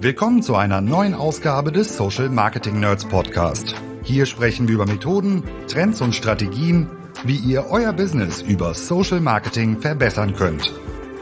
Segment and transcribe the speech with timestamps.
[0.00, 3.74] Willkommen zu einer neuen Ausgabe des Social Marketing Nerds Podcast.
[4.02, 6.90] Hier sprechen wir über Methoden, Trends und Strategien,
[7.24, 10.72] wie ihr euer Business über Social Marketing verbessern könnt.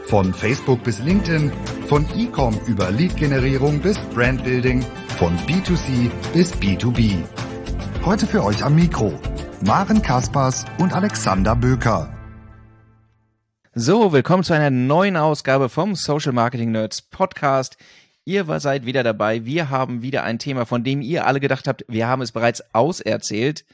[0.07, 1.51] Von Facebook bis LinkedIn,
[1.87, 4.83] von E-Com über Lead-Generierung bis Brandbuilding,
[5.17, 7.23] von B2C bis B2B.
[8.03, 9.13] Heute für euch am Mikro
[9.65, 12.09] Maren Kaspers und Alexander Böker.
[13.75, 17.77] So, willkommen zu einer neuen Ausgabe vom Social Marketing Nerds Podcast.
[18.25, 19.45] Ihr seid wieder dabei.
[19.45, 22.63] Wir haben wieder ein Thema, von dem ihr alle gedacht habt, wir haben es bereits
[22.73, 23.65] auserzählt.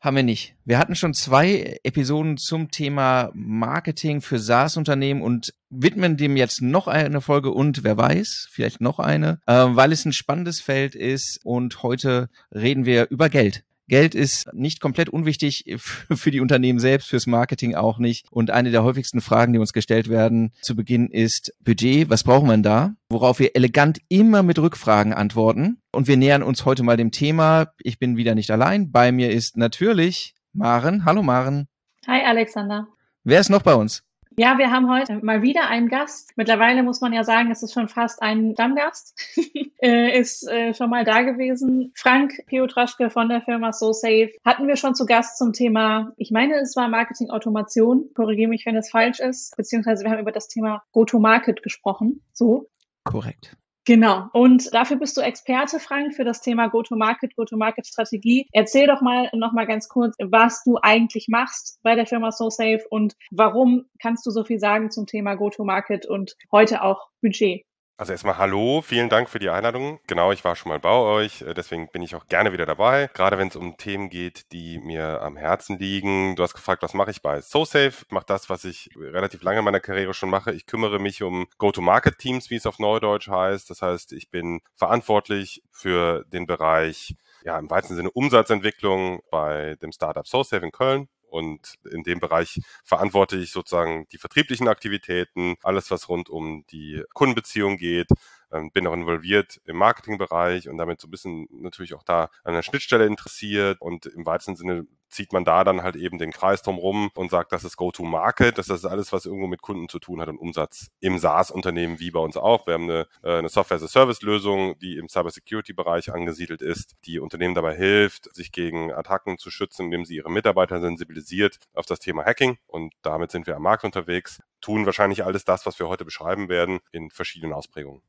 [0.00, 0.54] Haben wir nicht.
[0.66, 6.86] Wir hatten schon zwei Episoden zum Thema Marketing für SaaS-Unternehmen und widmen dem jetzt noch
[6.86, 11.40] eine Folge und wer weiß, vielleicht noch eine, äh, weil es ein spannendes Feld ist
[11.42, 13.64] und heute reden wir über Geld.
[13.88, 18.26] Geld ist nicht komplett unwichtig für die Unternehmen selbst, fürs Marketing auch nicht.
[18.30, 22.10] Und eine der häufigsten Fragen, die uns gestellt werden zu Beginn ist Budget.
[22.10, 22.94] Was brauchen wir denn da?
[23.08, 25.78] Worauf wir elegant immer mit Rückfragen antworten.
[25.92, 27.72] Und wir nähern uns heute mal dem Thema.
[27.78, 28.90] Ich bin wieder nicht allein.
[28.90, 31.04] Bei mir ist natürlich Maren.
[31.04, 31.68] Hallo Maren.
[32.06, 32.88] Hi Alexander.
[33.24, 34.05] Wer ist noch bei uns?
[34.38, 36.32] Ja, wir haben heute mal wieder einen Gast.
[36.36, 39.18] Mittlerweile muss man ja sagen, es ist schon fast ein Stammgast.
[39.82, 41.90] äh, ist äh, schon mal da gewesen.
[41.96, 46.56] Frank Piotraschke von der Firma SoSafe hatten wir schon zu Gast zum Thema, ich meine,
[46.56, 48.10] es war Marketing Automation.
[48.14, 49.56] Korrigiere mich, wenn es falsch ist.
[49.56, 52.20] Beziehungsweise wir haben über das Thema Go-to-Market gesprochen.
[52.34, 52.68] So.
[53.04, 53.56] Korrekt.
[53.86, 54.28] Genau.
[54.32, 58.48] Und dafür bist du Experte, Frank, für das Thema Go-to-Market, Go-to-Market-Strategie.
[58.52, 62.82] Erzähl doch mal noch mal ganz kurz, was du eigentlich machst bei der Firma SoSafe
[62.90, 67.64] und warum kannst du so viel sagen zum Thema Go-to-Market und heute auch Budget?
[67.98, 70.00] Also erstmal hallo, vielen Dank für die Einladung.
[70.06, 73.08] Genau, ich war schon mal bei euch, äh, deswegen bin ich auch gerne wieder dabei.
[73.14, 76.36] Gerade wenn es um Themen geht, die mir am Herzen liegen.
[76.36, 78.04] Du hast gefragt, was mache ich bei SoSafe?
[78.04, 80.52] Ich mache das, was ich relativ lange in meiner Karriere schon mache.
[80.52, 83.70] Ich kümmere mich um Go-to-Market-Teams, wie es auf Neudeutsch heißt.
[83.70, 89.92] Das heißt, ich bin verantwortlich für den Bereich ja, im weitesten Sinne Umsatzentwicklung bei dem
[89.92, 91.08] Startup SoSafe in Köln.
[91.36, 97.04] Und in dem Bereich verantworte ich sozusagen die vertrieblichen Aktivitäten, alles, was rund um die
[97.12, 98.08] Kundenbeziehung geht,
[98.52, 102.54] ähm, bin auch involviert im Marketingbereich und damit so ein bisschen natürlich auch da an
[102.54, 103.80] der Schnittstelle interessiert.
[103.82, 107.52] Und im weitesten Sinne zieht man da dann halt eben den Kreis drumrum und sagt,
[107.52, 110.88] das ist Go-to-Market, das ist alles, was irgendwo mit Kunden zu tun hat und Umsatz
[111.00, 112.66] im SaaS-Unternehmen wie bei uns auch.
[112.66, 118.34] Wir haben eine, äh, eine Software-as-a-Service-Lösung, die im Cyber-Security-Bereich angesiedelt ist, die Unternehmen dabei hilft,
[118.34, 122.92] sich gegen Attacken zu schützen, indem sie ihre Mitarbeiter sensibilisiert auf das Thema Hacking und
[123.02, 126.80] damit sind wir am Markt unterwegs, tun wahrscheinlich alles das, was wir heute beschreiben werden,
[126.92, 128.02] in verschiedenen Ausprägungen.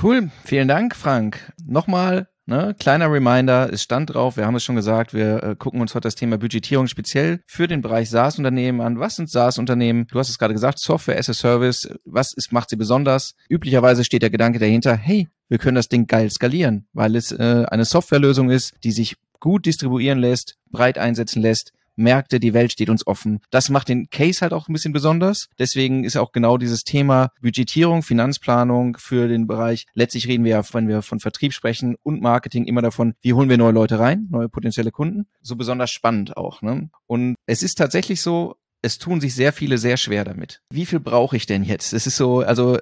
[0.00, 1.52] Cool, vielen Dank, Frank.
[1.64, 5.80] Nochmal, ne, kleiner Reminder, es stand drauf, wir haben es schon gesagt, wir äh, gucken
[5.80, 8.98] uns heute das Thema Budgetierung speziell für den Bereich SaaS-Unternehmen an.
[8.98, 10.06] Was sind SaaS-Unternehmen?
[10.10, 11.88] Du hast es gerade gesagt, Software as a Service.
[12.04, 13.34] Was ist, macht sie besonders?
[13.48, 17.64] Üblicherweise steht der Gedanke dahinter, hey, wir können das Ding geil skalieren, weil es äh,
[17.70, 22.90] eine Softwarelösung ist, die sich gut distribuieren lässt, breit einsetzen lässt, Märkte, die Welt steht
[22.90, 23.40] uns offen.
[23.50, 25.48] Das macht den Case halt auch ein bisschen besonders.
[25.58, 29.86] Deswegen ist auch genau dieses Thema Budgetierung, Finanzplanung für den Bereich.
[29.94, 33.48] Letztlich reden wir ja, wenn wir von Vertrieb sprechen und Marketing immer davon, wie holen
[33.48, 35.26] wir neue Leute rein, neue potenzielle Kunden.
[35.42, 36.62] So besonders spannend auch.
[36.62, 36.90] Ne?
[37.06, 40.62] Und es ist tatsächlich so, es tun sich sehr viele sehr schwer damit.
[40.70, 41.92] Wie viel brauche ich denn jetzt?
[41.92, 42.78] Es ist so, also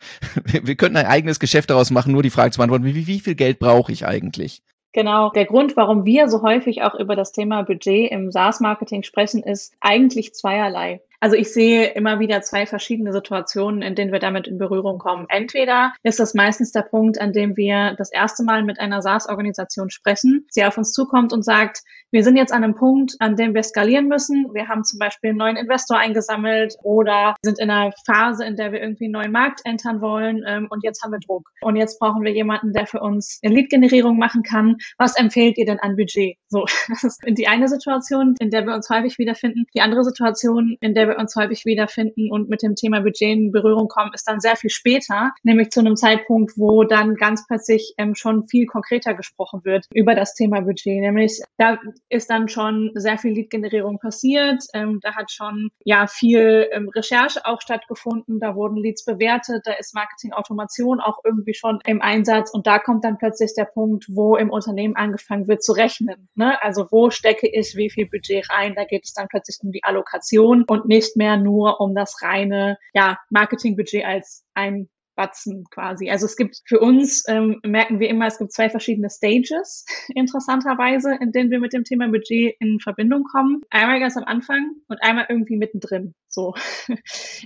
[0.44, 3.34] wir könnten ein eigenes Geschäft daraus machen, nur die Frage zu beantworten, wie, wie viel
[3.34, 4.62] Geld brauche ich eigentlich?
[4.98, 5.30] Genau.
[5.30, 9.72] Der Grund, warum wir so häufig auch über das Thema Budget im SaaS-Marketing sprechen, ist
[9.78, 11.00] eigentlich zweierlei.
[11.20, 15.26] Also ich sehe immer wieder zwei verschiedene Situationen, in denen wir damit in Berührung kommen.
[15.28, 19.90] Entweder ist das meistens der Punkt, an dem wir das erste Mal mit einer SaaS-Organisation
[19.90, 23.54] sprechen, sie auf uns zukommt und sagt, wir sind jetzt an einem Punkt, an dem
[23.54, 24.48] wir skalieren müssen.
[24.54, 28.72] Wir haben zum Beispiel einen neuen Investor eingesammelt oder sind in einer Phase, in der
[28.72, 31.50] wir irgendwie einen neuen Markt entern wollen ähm, und jetzt haben wir Druck.
[31.60, 34.76] Und jetzt brauchen wir jemanden, der für uns eine Lead-Generierung machen kann.
[34.96, 36.36] Was empfehlt ihr denn an Budget?
[36.48, 39.66] So, das ist die eine Situation, in der wir uns häufig wiederfinden.
[39.74, 43.52] Die andere Situation, in der wir uns häufig wiederfinden und mit dem Thema Budget in
[43.52, 47.94] Berührung kommen, ist dann sehr viel später, nämlich zu einem Zeitpunkt, wo dann ganz plötzlich
[47.98, 51.00] ähm, schon viel konkreter gesprochen wird über das Thema Budget.
[51.00, 51.78] Nämlich da
[52.08, 54.64] ist dann schon sehr viel Lead-Generierung passiert.
[54.74, 58.40] Ähm, da hat schon ja viel ähm, Recherche auch stattgefunden.
[58.40, 59.62] Da wurden Leads bewertet.
[59.64, 62.50] Da ist Marketing-Automation auch irgendwie schon im Einsatz.
[62.50, 66.28] Und da kommt dann plötzlich der Punkt, wo im Unternehmen angefangen wird zu rechnen.
[66.34, 66.60] Ne?
[66.62, 68.74] Also wo stecke ich wie viel Budget rein?
[68.74, 72.78] Da geht es dann plötzlich um die Allokation und nicht mehr nur um das reine
[72.94, 74.88] ja, Marketingbudget als ein
[75.18, 76.08] Batzen quasi.
[76.10, 79.84] Also es gibt für uns, ähm, merken wir immer, es gibt zwei verschiedene Stages,
[80.14, 83.62] interessanterweise, in denen wir mit dem Thema Budget in Verbindung kommen.
[83.68, 86.14] Einmal ganz am Anfang und einmal irgendwie mittendrin.
[86.28, 86.54] So.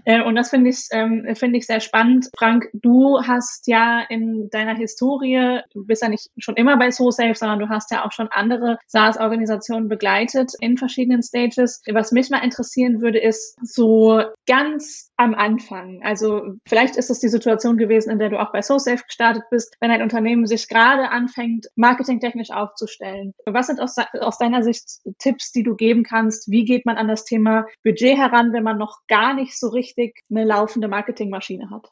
[0.04, 2.28] Äh, und das finde ich, ähm, finde ich sehr spannend.
[2.36, 7.34] Frank, du hast ja in deiner Historie, du bist ja nicht schon immer bei SoSafe,
[7.34, 11.82] sondern du hast ja auch schon andere SaaS-Organisationen begleitet in verschiedenen Stages.
[11.92, 16.00] Was mich mal interessieren würde, ist so ganz am Anfang.
[16.02, 19.76] Also vielleicht ist es die Situation gewesen, in der du auch bei SoSafe gestartet bist,
[19.80, 23.34] wenn ein Unternehmen sich gerade anfängt, marketingtechnisch aufzustellen.
[23.46, 26.50] Was sind aus, aus deiner Sicht Tipps, die du geben kannst?
[26.50, 30.20] Wie geht man an das Thema Budget heran, wenn man noch gar nicht so richtig
[30.30, 31.90] eine laufende Marketingmaschine hat?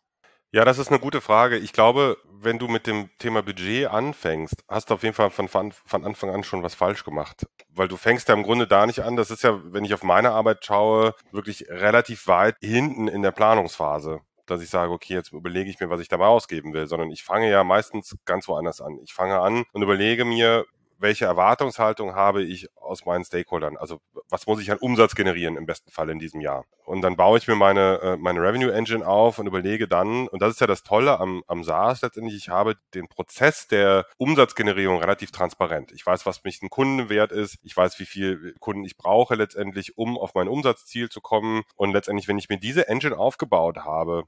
[0.52, 1.58] Ja, das ist eine gute Frage.
[1.58, 5.46] Ich glaube, wenn du mit dem Thema Budget anfängst, hast du auf jeden Fall von,
[5.46, 7.46] von Anfang an schon was falsch gemacht.
[7.68, 9.14] Weil du fängst ja im Grunde da nicht an.
[9.14, 13.30] Das ist ja, wenn ich auf meine Arbeit schaue, wirklich relativ weit hinten in der
[13.30, 17.10] Planungsphase dass ich sage, okay, jetzt überlege ich mir, was ich dabei ausgeben will, sondern
[17.10, 18.98] ich fange ja meistens ganz woanders an.
[19.02, 20.64] Ich fange an und überlege mir,
[21.00, 23.76] welche Erwartungshaltung habe ich aus meinen Stakeholdern?
[23.76, 26.64] Also was muss ich an Umsatz generieren im besten Fall in diesem Jahr?
[26.84, 30.42] Und dann baue ich mir meine, äh, meine Revenue Engine auf und überlege dann, und
[30.42, 34.98] das ist ja das Tolle am, am SaaS letztendlich, ich habe den Prozess der Umsatzgenerierung
[34.98, 35.92] relativ transparent.
[35.92, 39.96] Ich weiß, was mich ein Kundenwert ist, ich weiß, wie viel Kunden ich brauche letztendlich,
[39.96, 41.62] um auf mein Umsatzziel zu kommen.
[41.76, 44.24] Und letztendlich, wenn ich mir diese Engine aufgebaut habe,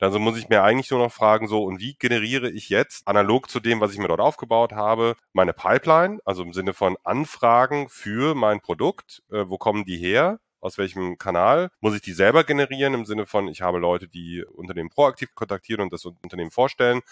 [0.00, 3.50] also muss ich mir eigentlich nur noch fragen, so, und wie generiere ich jetzt, analog
[3.50, 7.88] zu dem, was ich mir dort aufgebaut habe, meine Pipeline, also im Sinne von Anfragen
[7.88, 10.38] für mein Produkt, äh, wo kommen die her?
[10.60, 14.44] aus welchem Kanal, muss ich die selber generieren im Sinne von, ich habe Leute, die
[14.44, 17.02] Unternehmen proaktiv kontaktieren und das Unternehmen vorstellen,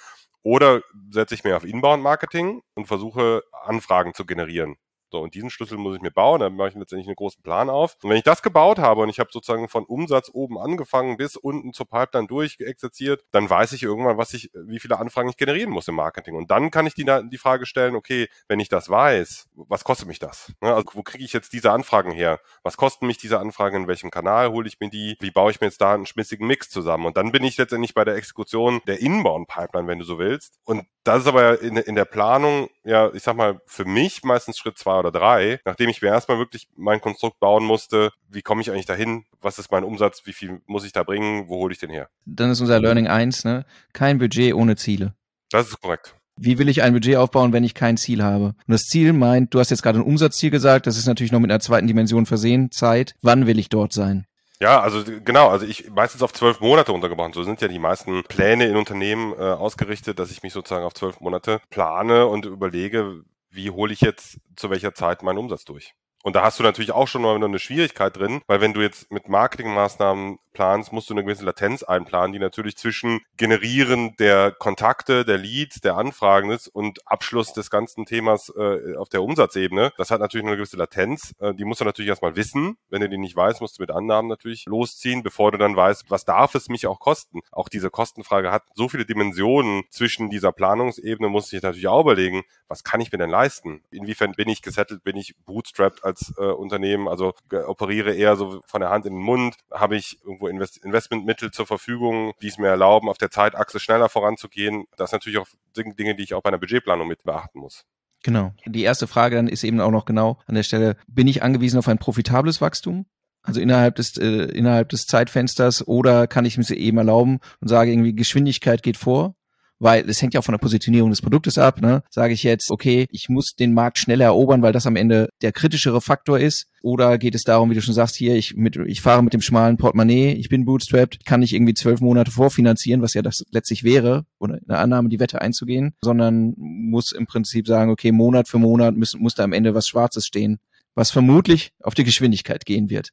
[0.43, 4.77] oder setze ich mir auf Inbound-Marketing und versuche Anfragen zu generieren.
[5.15, 7.71] So, und diesen Schlüssel muss ich mir bauen, dann mache ich letztendlich einen großen Plan
[7.71, 7.97] auf.
[8.03, 11.37] Und wenn ich das gebaut habe und ich habe sozusagen von Umsatz oben angefangen bis
[11.37, 15.71] unten zur Pipeline durchexerziert, dann weiß ich irgendwann, was ich, wie viele Anfragen ich generieren
[15.71, 16.35] muss im Marketing.
[16.35, 20.09] Und dann kann ich die, die Frage stellen, okay, wenn ich das weiß, was kostet
[20.09, 20.53] mich das?
[20.61, 22.41] Also wo kriege ich jetzt diese Anfragen her?
[22.65, 23.83] Was kosten mich diese Anfragen?
[23.83, 25.17] In welchem Kanal hole ich mir die?
[25.21, 27.07] Wie baue ich mir jetzt da einen schmissigen Mix zusammen?
[27.07, 30.59] Und dann bin ich letztendlich bei der Exekution der Inbound-Pipeline, wenn du so willst.
[30.65, 34.59] Und das ist aber in, in der Planung, ja, ich sag mal, für mich meistens
[34.59, 38.61] Schritt zwei oder drei, nachdem ich mir erstmal wirklich mein Konstrukt bauen musste, wie komme
[38.61, 41.73] ich eigentlich dahin, was ist mein Umsatz, wie viel muss ich da bringen, wo hole
[41.73, 42.09] ich den her?
[42.27, 43.65] Dann ist unser Learning eins, ne?
[43.93, 45.15] Kein Budget ohne Ziele.
[45.51, 46.15] Das ist korrekt.
[46.37, 48.47] Wie will ich ein Budget aufbauen, wenn ich kein Ziel habe?
[48.47, 51.41] Und das Ziel meint, du hast jetzt gerade ein Umsatzziel gesagt, das ist natürlich noch
[51.41, 53.15] mit einer zweiten Dimension versehen, Zeit.
[53.23, 54.27] Wann will ich dort sein?
[54.61, 57.33] Ja, also genau, also ich meistens auf zwölf Monate untergebrochen.
[57.33, 60.95] So sind ja die meisten Pläne in Unternehmen äh, ausgerichtet, dass ich mich sozusagen auf
[60.95, 65.95] zwölf Monate plane und überlege, wie hole ich jetzt zu welcher Zeit meinen Umsatz durch.
[66.23, 69.11] Und da hast du natürlich auch schon mal eine Schwierigkeit drin, weil wenn du jetzt
[69.13, 75.27] mit Marketingmaßnahmen planst, musst du eine gewisse Latenz einplanen, die natürlich zwischen Generieren der Kontakte,
[75.27, 79.93] der Leads, der Anfragen ist und Abschluss des ganzen Themas äh, auf der Umsatzebene.
[79.99, 81.35] Das hat natürlich eine gewisse Latenz.
[81.41, 82.79] Äh, die musst du natürlich erstmal wissen.
[82.89, 86.11] Wenn du die nicht weißt, musst du mit Annahmen natürlich losziehen, bevor du dann weißt,
[86.11, 87.41] was darf es mich auch kosten.
[87.51, 92.43] Auch diese Kostenfrage hat so viele Dimensionen zwischen dieser Planungsebene, muss ich natürlich auch überlegen,
[92.69, 93.83] was kann ich mir denn leisten?
[93.91, 97.35] Inwiefern bin ich gesettelt, bin ich bootstrapped als äh, Unternehmen, also
[97.67, 101.67] operiere eher so von der Hand in den Mund, habe ich irgendwo Invest Investmentmittel zur
[101.67, 104.85] Verfügung, die es mir erlauben, auf der Zeitachse schneller voranzugehen.
[104.97, 107.85] Das sind natürlich auch Dinge, die ich auch bei einer Budgetplanung mit beachten muss.
[108.23, 108.53] Genau.
[108.65, 111.79] Die erste Frage dann ist eben auch noch genau an der Stelle, bin ich angewiesen
[111.79, 113.07] auf ein profitables Wachstum?
[113.43, 117.93] Also innerhalb des, äh, innerhalb des Zeitfensters oder kann ich mir eben erlauben und sage
[117.93, 119.35] irgendwie Geschwindigkeit geht vor?
[119.85, 121.83] Weil es hängt ja auch von der Positionierung des Produktes ab.
[121.83, 122.03] Ne?
[122.09, 125.53] Sage ich jetzt, okay, ich muss den Markt schneller erobern, weil das am Ende der
[125.53, 126.69] kritischere Faktor ist.
[126.83, 129.43] Oder geht es darum, wie du schon sagst, hier, ich, mit, ich fahre mit dem
[129.43, 133.85] schmalen Portemonnaie, ich bin bootstrapped, kann nicht irgendwie zwölf Monate vorfinanzieren, was ja das letztlich
[133.85, 138.59] wäre, oder eine Annahme, die Wette einzugehen, sondern muss im Prinzip sagen, okay, Monat für
[138.59, 140.61] Monat muss, muss da am Ende was Schwarzes stehen
[140.95, 143.11] was vermutlich auf die Geschwindigkeit gehen wird.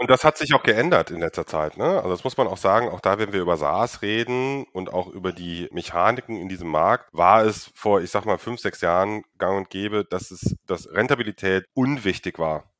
[0.00, 1.76] Und das hat sich auch geändert in letzter Zeit.
[1.76, 1.84] Ne?
[1.84, 5.08] Also das muss man auch sagen, auch da, wenn wir über SaaS reden und auch
[5.08, 9.24] über die Mechaniken in diesem Markt, war es vor, ich sag mal, fünf, sechs Jahren
[9.38, 12.70] gang und gäbe, dass es, dass Rentabilität unwichtig war.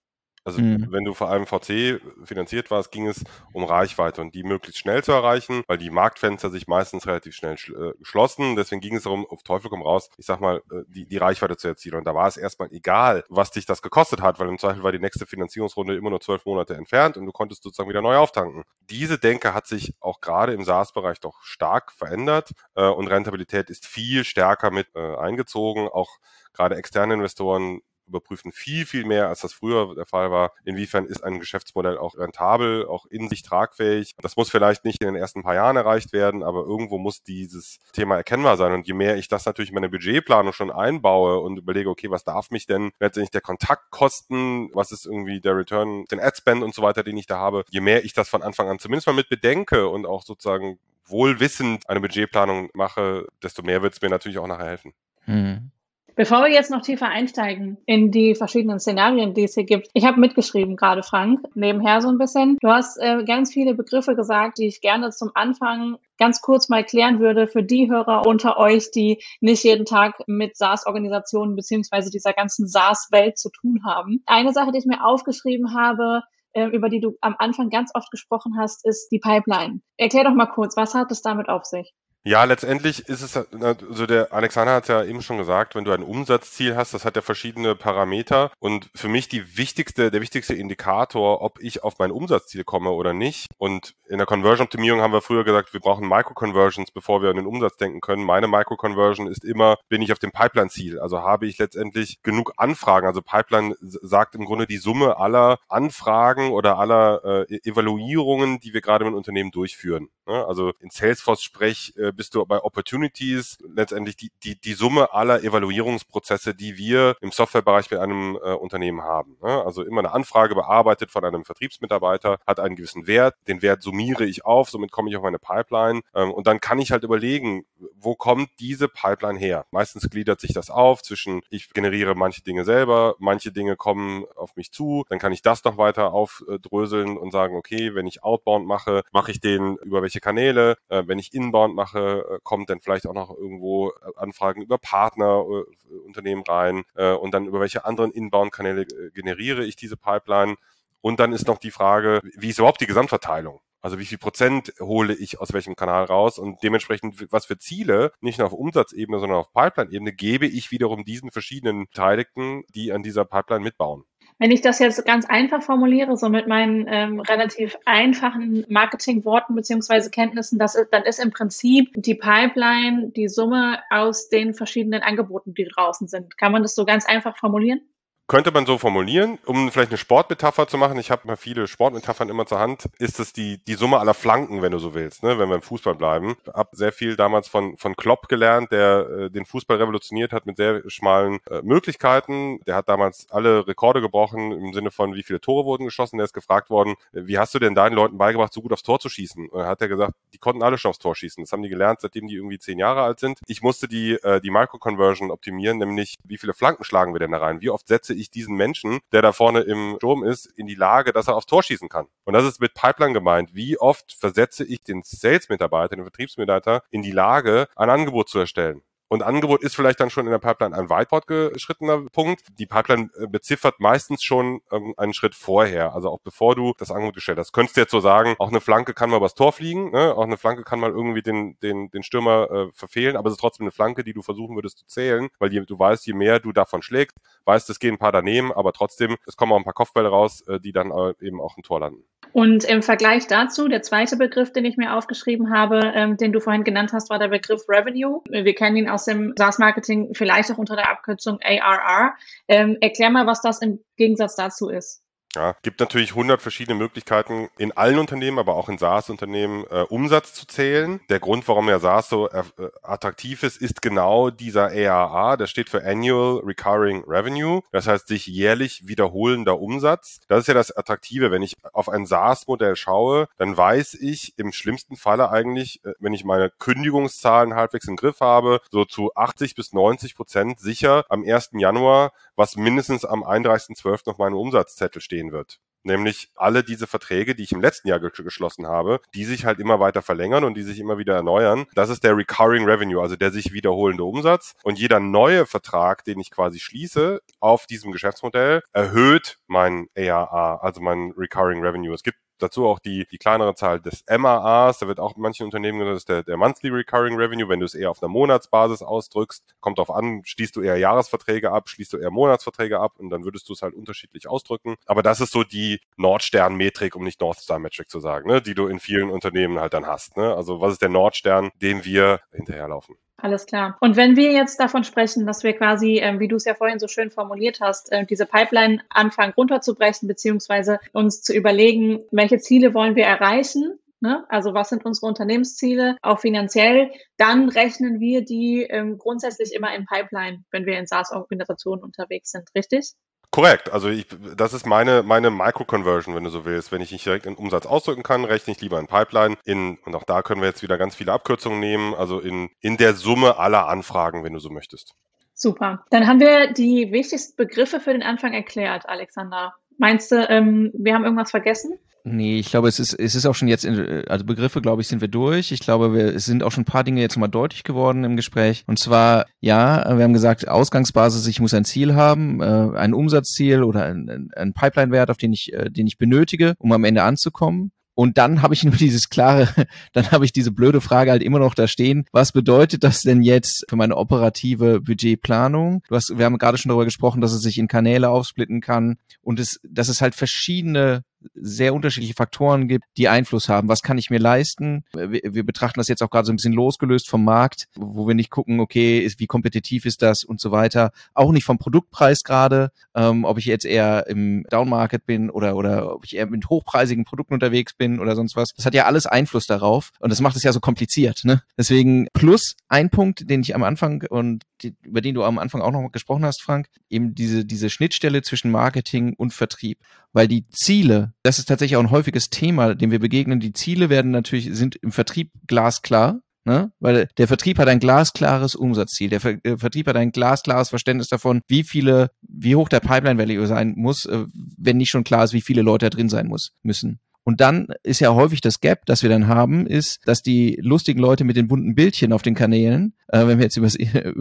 [0.49, 0.87] Also mhm.
[0.91, 5.05] wenn du vor allem VC finanziert warst, ging es um Reichweite und die möglichst schnell
[5.05, 8.57] zu erreichen, weil die Marktfenster sich meistens relativ schnell äh, schlossen.
[8.57, 11.59] Deswegen ging es darum, auf Teufel komm raus, ich sag mal, äh, die, die Reichweite
[11.59, 11.97] zu erzielen.
[11.97, 14.91] Und da war es erstmal egal, was dich das gekostet hat, weil im Zweifel war
[14.91, 18.65] die nächste Finanzierungsrunde immer nur zwölf Monate entfernt und du konntest sozusagen wieder neu auftanken.
[18.89, 23.87] Diese Denke hat sich auch gerade im SaaS-Bereich doch stark verändert äh, und Rentabilität ist
[23.87, 25.89] viel stärker mit äh, eingezogen.
[25.89, 26.17] Auch
[26.55, 30.53] gerade externe Investoren überprüfen viel, viel mehr, als das früher der Fall war.
[30.65, 34.15] Inwiefern ist ein Geschäftsmodell auch rentabel, auch in sich tragfähig?
[34.21, 37.79] Das muss vielleicht nicht in den ersten paar Jahren erreicht werden, aber irgendwo muss dieses
[37.93, 38.73] Thema erkennbar sein.
[38.73, 42.25] Und je mehr ich das natürlich in meine Budgetplanung schon einbaue und überlege, okay, was
[42.25, 44.71] darf mich denn letztendlich der Kontakt kosten?
[44.75, 47.65] Was ist irgendwie der Return, den Adspend und so weiter, den ich da habe?
[47.71, 51.89] Je mehr ich das von Anfang an zumindest mal mit bedenke und auch sozusagen wohlwissend
[51.89, 54.93] eine Budgetplanung mache, desto mehr wird es mir natürlich auch nachher helfen.
[55.25, 55.71] Hm.
[56.19, 60.05] Bevor wir jetzt noch tiefer einsteigen in die verschiedenen Szenarien, die es hier gibt, ich
[60.05, 62.59] habe mitgeschrieben gerade, Frank, nebenher so ein bisschen.
[62.61, 66.83] Du hast äh, ganz viele Begriffe gesagt, die ich gerne zum Anfang ganz kurz mal
[66.83, 72.33] klären würde für die Hörer unter euch, die nicht jeden Tag mit SaaS-Organisationen beziehungsweise dieser
[72.33, 74.25] ganzen SaaS-Welt zu tun haben.
[74.27, 78.11] Eine Sache, die ich mir aufgeschrieben habe, äh, über die du am Anfang ganz oft
[78.11, 79.83] gesprochen hast, ist die Pipeline.
[79.97, 81.95] Erklär doch mal kurz, was hat es damit auf sich?
[82.25, 86.03] Ja, letztendlich ist es, also der Alexander hat ja eben schon gesagt, wenn du ein
[86.03, 91.41] Umsatzziel hast, das hat ja verschiedene Parameter und für mich die wichtigste, der wichtigste Indikator,
[91.41, 93.47] ob ich auf mein Umsatzziel komme oder nicht.
[93.57, 97.47] Und in der Conversion-Optimierung haben wir früher gesagt, wir brauchen Micro-Conversions, bevor wir an den
[97.47, 98.25] Umsatz denken können.
[98.25, 100.99] Meine Micro-Conversion ist immer, bin ich auf dem Pipeline-Ziel?
[100.99, 103.07] Also habe ich letztendlich genug Anfragen?
[103.07, 108.81] Also Pipeline sagt im Grunde die Summe aller Anfragen oder aller äh, Evaluierungen, die wir
[108.81, 110.09] gerade mit Unternehmen durchführen.
[110.27, 110.47] Ne?
[110.47, 116.55] Also in Salesforce-Sprech äh, bist du bei Opportunities letztendlich die, die, die Summe aller Evaluierungsprozesse,
[116.55, 119.37] die wir im Softwarebereich mit einem äh, Unternehmen haben.
[119.43, 119.65] Ne?
[119.65, 124.25] Also immer eine Anfrage bearbeitet von einem Vertriebsmitarbeiter, hat einen gewissen Wert, den Wert summiere
[124.25, 127.65] ich auf, somit komme ich auf meine Pipeline ähm, und dann kann ich halt überlegen,
[127.95, 129.67] wo kommt diese Pipeline her?
[129.71, 134.57] Meistens gliedert sich das auf zwischen, ich generiere manche Dinge selber, manche Dinge kommen auf
[134.57, 138.67] mich zu, dann kann ich das noch weiter aufdröseln und sagen, okay, wenn ich Outbound
[138.67, 142.81] mache, mache ich den über welche Kanäle, äh, wenn ich Inbound mache, äh, kommt dann
[142.81, 146.85] vielleicht auch noch irgendwo äh, Anfragen über Partnerunternehmen äh, rein
[147.21, 150.57] und dann über welche anderen Inbound-Kanäle generiere ich diese Pipeline.
[151.01, 153.61] Und dann ist noch die Frage, wie ist überhaupt die Gesamtverteilung?
[153.81, 158.13] Also wie viel Prozent hole ich aus welchem Kanal raus und dementsprechend, was für Ziele,
[158.21, 163.05] nicht nur auf Umsatzebene, sondern auf Pipeline-Ebene, gebe ich wiederum diesen verschiedenen Beteiligten, die an
[163.05, 164.05] dieser Pipeline mitbauen.
[164.39, 170.11] Wenn ich das jetzt ganz einfach formuliere, so mit meinen ähm, relativ einfachen Marketingworten beziehungsweise
[170.11, 175.55] Kenntnissen, das ist, dann ist im Prinzip die Pipeline die Summe aus den verschiedenen Angeboten,
[175.55, 176.39] die draußen sind.
[176.39, 177.81] Kann man das so ganz einfach formulieren?
[178.29, 180.99] Könnte man so formulieren, um vielleicht eine Sportmetapher zu machen.
[180.99, 182.85] Ich habe mal viele Sportmetaphern immer zur Hand.
[182.99, 185.39] Ist es die, die Summe aller Flanken, wenn du so willst, ne?
[185.39, 186.37] wenn wir im Fußball bleiben.
[186.45, 190.45] Ich habe sehr viel damals von, von Klopp gelernt, der äh, den Fußball revolutioniert hat
[190.45, 192.61] mit sehr schmalen äh, Möglichkeiten.
[192.67, 196.19] Der hat damals alle Rekorde gebrochen im Sinne von, wie viele Tore wurden geschossen.
[196.19, 199.01] Der ist gefragt worden, wie hast du denn deinen Leuten beigebracht, so gut aufs Tor
[199.01, 199.49] zu schießen?
[199.49, 201.43] Und hat er gesagt, die konnten alle schon aufs Tor schießen.
[201.43, 203.39] Das haben die gelernt, seitdem die irgendwie zehn Jahre alt sind.
[203.47, 207.39] Ich musste die, äh, die Micro-Conversion optimieren, nämlich wie viele Flanken schlagen wir denn da
[207.39, 207.63] rein?
[207.63, 211.13] Wie oft setze ich diesen Menschen, der da vorne im Sturm ist, in die Lage,
[211.13, 212.07] dass er aufs Tor schießen kann.
[212.25, 213.55] Und das ist mit Pipeline gemeint.
[213.55, 218.83] Wie oft versetze ich den Sales-Mitarbeiter, den Vertriebsmitarbeiter in die Lage, ein Angebot zu erstellen?
[219.09, 222.43] Und Angebot ist vielleicht dann schon in der Pipeline ein weit fortgeschrittener Punkt.
[222.59, 224.61] Die Pipeline äh, beziffert meistens schon
[224.97, 227.53] einen Schritt vorher, also auch bevor du das Angebot gestellt hast.
[227.53, 230.15] Könntest du jetzt so sagen, auch eine Flanke kann mal übers Tor fliegen, ne?
[230.15, 233.41] auch eine Flanke kann mal irgendwie den, den, den Stürmer äh, verfehlen, aber es ist
[233.41, 236.39] trotzdem eine Flanke, die du versuchen würdest zu zählen, weil je, du weißt, je mehr
[236.39, 239.65] du davon schlägst, weißt, es gehen ein paar daneben, aber trotzdem, es kommen auch ein
[239.65, 242.05] paar Kopfbälle raus, äh, die dann äh, eben auch ein Tor landen.
[242.33, 246.41] Und im Vergleich dazu, der zweite Begriff, den ich mir aufgeschrieben habe, ähm, den du
[246.41, 248.23] vorhin genannt hast, war der Begriff Revenue.
[248.29, 252.15] Wir kennen ihn aus dem SaaS-Marketing vielleicht auch unter der Abkürzung ARR.
[252.49, 255.03] Ähm, erklär mal, was das im Gegensatz dazu ist.
[255.39, 260.35] Ja, gibt natürlich 100 verschiedene Möglichkeiten in allen Unternehmen, aber auch in SaaS-Unternehmen äh, Umsatz
[260.35, 260.99] zu zählen.
[261.11, 262.43] Der Grund, warum ja SaaS so äh,
[262.83, 265.37] attraktiv ist, ist genau dieser ARA.
[265.37, 267.63] Der steht für Annual Recurring Revenue.
[267.71, 270.19] Das heißt, sich jährlich wiederholender Umsatz.
[270.27, 271.31] Das ist ja das Attraktive.
[271.31, 276.15] Wenn ich auf ein SaaS-Modell schaue, dann weiß ich im schlimmsten Falle eigentlich, äh, wenn
[276.15, 281.23] ich meine Kündigungszahlen halbwegs im Griff habe, so zu 80 bis 90 Prozent sicher am
[281.25, 281.51] 1.
[281.53, 284.11] Januar, was mindestens am 31.12.
[284.11, 285.61] auf meinem Umsatzzettel stehen stehen wird.
[285.85, 289.79] Nämlich alle diese Verträge, die ich im letzten Jahr geschlossen habe, die sich halt immer
[289.79, 291.67] weiter verlängern und die sich immer wieder erneuern.
[291.75, 294.55] Das ist der Recurring Revenue, also der sich wiederholende Umsatz.
[294.65, 300.81] Und jeder neue Vertrag, den ich quasi schließe auf diesem Geschäftsmodell, erhöht mein ARA, also
[300.81, 301.95] mein Recurring Revenue.
[301.95, 305.45] Es gibt dazu auch die, die kleinere Zahl des MAAs, da wird auch in manchen
[305.45, 308.11] Unternehmen genannt, das ist der, der Monthly Recurring Revenue, wenn du es eher auf einer
[308.11, 312.95] Monatsbasis ausdrückst, kommt darauf an, schließt du eher Jahresverträge ab, schließt du eher Monatsverträge ab
[312.99, 314.77] und dann würdest du es halt unterschiedlich ausdrücken.
[314.87, 318.55] Aber das ist so die Nordstern-Metrik, um nicht North Star Metric zu sagen, ne, die
[318.55, 320.17] du in vielen Unternehmen halt dann hast.
[320.17, 320.35] Ne?
[320.35, 322.97] Also was ist der Nordstern, dem wir hinterherlaufen?
[323.21, 323.77] Alles klar.
[323.81, 326.79] Und wenn wir jetzt davon sprechen, dass wir quasi, äh, wie du es ja vorhin
[326.79, 332.75] so schön formuliert hast, äh, diese Pipeline anfangen runterzubrechen, beziehungsweise uns zu überlegen, welche Ziele
[332.75, 334.25] wollen wir erreichen, Ne?
[334.29, 336.93] Also was sind unsere Unternehmensziele, auch finanziell?
[337.17, 342.49] Dann rechnen wir die ähm, grundsätzlich immer in Pipeline, wenn wir in SaaS-Organisationen unterwegs sind,
[342.55, 342.93] richtig?
[343.39, 343.73] Korrekt.
[343.73, 344.05] Also ich,
[344.37, 346.73] das ist meine, meine Micro-Conversion, wenn du so willst.
[346.73, 349.37] Wenn ich nicht direkt in Umsatz ausdrücken kann, rechne ich lieber in Pipeline.
[349.45, 351.95] In, und auch da können wir jetzt wieder ganz viele Abkürzungen nehmen.
[351.95, 354.97] Also in, in der Summe aller Anfragen, wenn du so möchtest.
[355.35, 355.85] Super.
[355.91, 359.55] Dann haben wir die wichtigsten Begriffe für den Anfang erklärt, Alexander.
[359.79, 361.79] Meinst du, ähm, wir haben irgendwas vergessen?
[362.05, 364.89] Nee, ich glaube, es ist, es ist auch schon jetzt, in, also Begriffe, glaube ich,
[364.89, 365.53] sind wir durch.
[365.53, 368.17] Ich glaube, wir, es sind auch schon ein paar Dinge jetzt mal deutlich geworden im
[368.17, 368.65] Gespräch.
[368.67, 373.63] Und zwar, ja, wir haben gesagt, Ausgangsbasis, ich muss ein Ziel haben, äh, ein Umsatzziel
[373.63, 377.73] oder ein, ein Pipeline-Wert, auf den ich, äh, den ich benötige, um am Ende anzukommen.
[377.99, 379.49] Und dann habe ich nur dieses klare,
[379.93, 382.05] dann habe ich diese blöde Frage halt immer noch da stehen.
[382.13, 385.83] Was bedeutet das denn jetzt für meine operative Budgetplanung?
[385.89, 388.99] Du hast, wir haben gerade schon darüber gesprochen, dass es sich in Kanäle aufsplitten kann
[389.21, 391.03] und es, dass es halt verschiedene
[391.35, 393.69] sehr unterschiedliche Faktoren gibt, die Einfluss haben.
[393.69, 394.85] Was kann ich mir leisten?
[394.93, 398.15] Wir, wir, betrachten das jetzt auch gerade so ein bisschen losgelöst vom Markt, wo wir
[398.15, 400.91] nicht gucken, okay, ist, wie kompetitiv ist das und so weiter.
[401.15, 405.95] Auch nicht vom Produktpreis gerade, ähm, ob ich jetzt eher im Downmarket bin oder, oder
[405.95, 408.51] ob ich eher mit hochpreisigen Produkten unterwegs bin oder sonst was.
[408.57, 411.23] Das hat ja alles Einfluss darauf und das macht es ja so kompliziert.
[411.25, 411.43] Ne?
[411.57, 415.63] Deswegen plus ein Punkt, den ich am Anfang und die, über den du am Anfang
[415.63, 419.79] auch noch gesprochen hast, Frank, eben diese, diese Schnittstelle zwischen Marketing und Vertrieb.
[420.19, 423.39] Weil die Ziele, das ist tatsächlich auch ein häufiges Thema, dem wir begegnen.
[423.39, 426.19] Die Ziele werden natürlich, sind im Vertrieb glasklar.
[426.45, 426.73] Ne?
[426.81, 429.11] Weil der Vertrieb hat ein glasklares Umsatzziel.
[429.11, 432.81] Der, Ver der äh, Vertrieb hat ein glasklares Verständnis davon, wie viele, wie hoch der
[432.81, 434.25] Pipeline Value sein muss, äh,
[434.57, 436.99] wenn nicht schon klar ist, wie viele Leute da drin sein muss, müssen.
[437.29, 440.99] Und dann ist ja häufig das Gap, das wir dann haben, ist, dass die lustigen
[440.99, 443.69] Leute mit den bunten Bildchen auf den Kanälen, äh, wenn wir jetzt über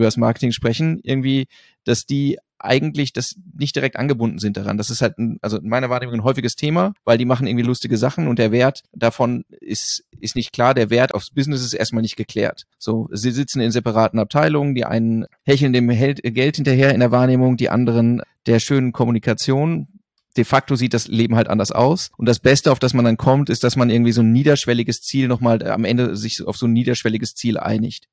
[0.03, 1.47] das Marketing sprechen, irgendwie,
[1.85, 4.77] dass die eigentlich das nicht direkt angebunden sind daran.
[4.77, 7.63] Das ist halt, ein, also in meiner Wahrnehmung ein häufiges Thema, weil die machen irgendwie
[7.63, 10.73] lustige Sachen und der Wert davon ist, ist nicht klar.
[10.73, 12.63] Der Wert aufs Business ist erstmal nicht geklärt.
[12.77, 17.55] So, sie sitzen in separaten Abteilungen, die einen hecheln dem Geld hinterher in der Wahrnehmung,
[17.55, 19.87] die anderen der schönen Kommunikation
[20.37, 22.11] de facto sieht das Leben halt anders aus.
[22.17, 25.01] Und das Beste, auf das man dann kommt, ist, dass man irgendwie so ein niederschwelliges
[25.01, 28.07] Ziel nochmal am Ende sich auf so ein niederschwelliges Ziel einigt.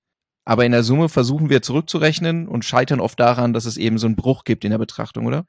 [0.45, 4.07] Aber in der Summe versuchen wir zurückzurechnen und scheitern oft daran, dass es eben so
[4.07, 5.47] einen Bruch gibt in der Betrachtung, oder?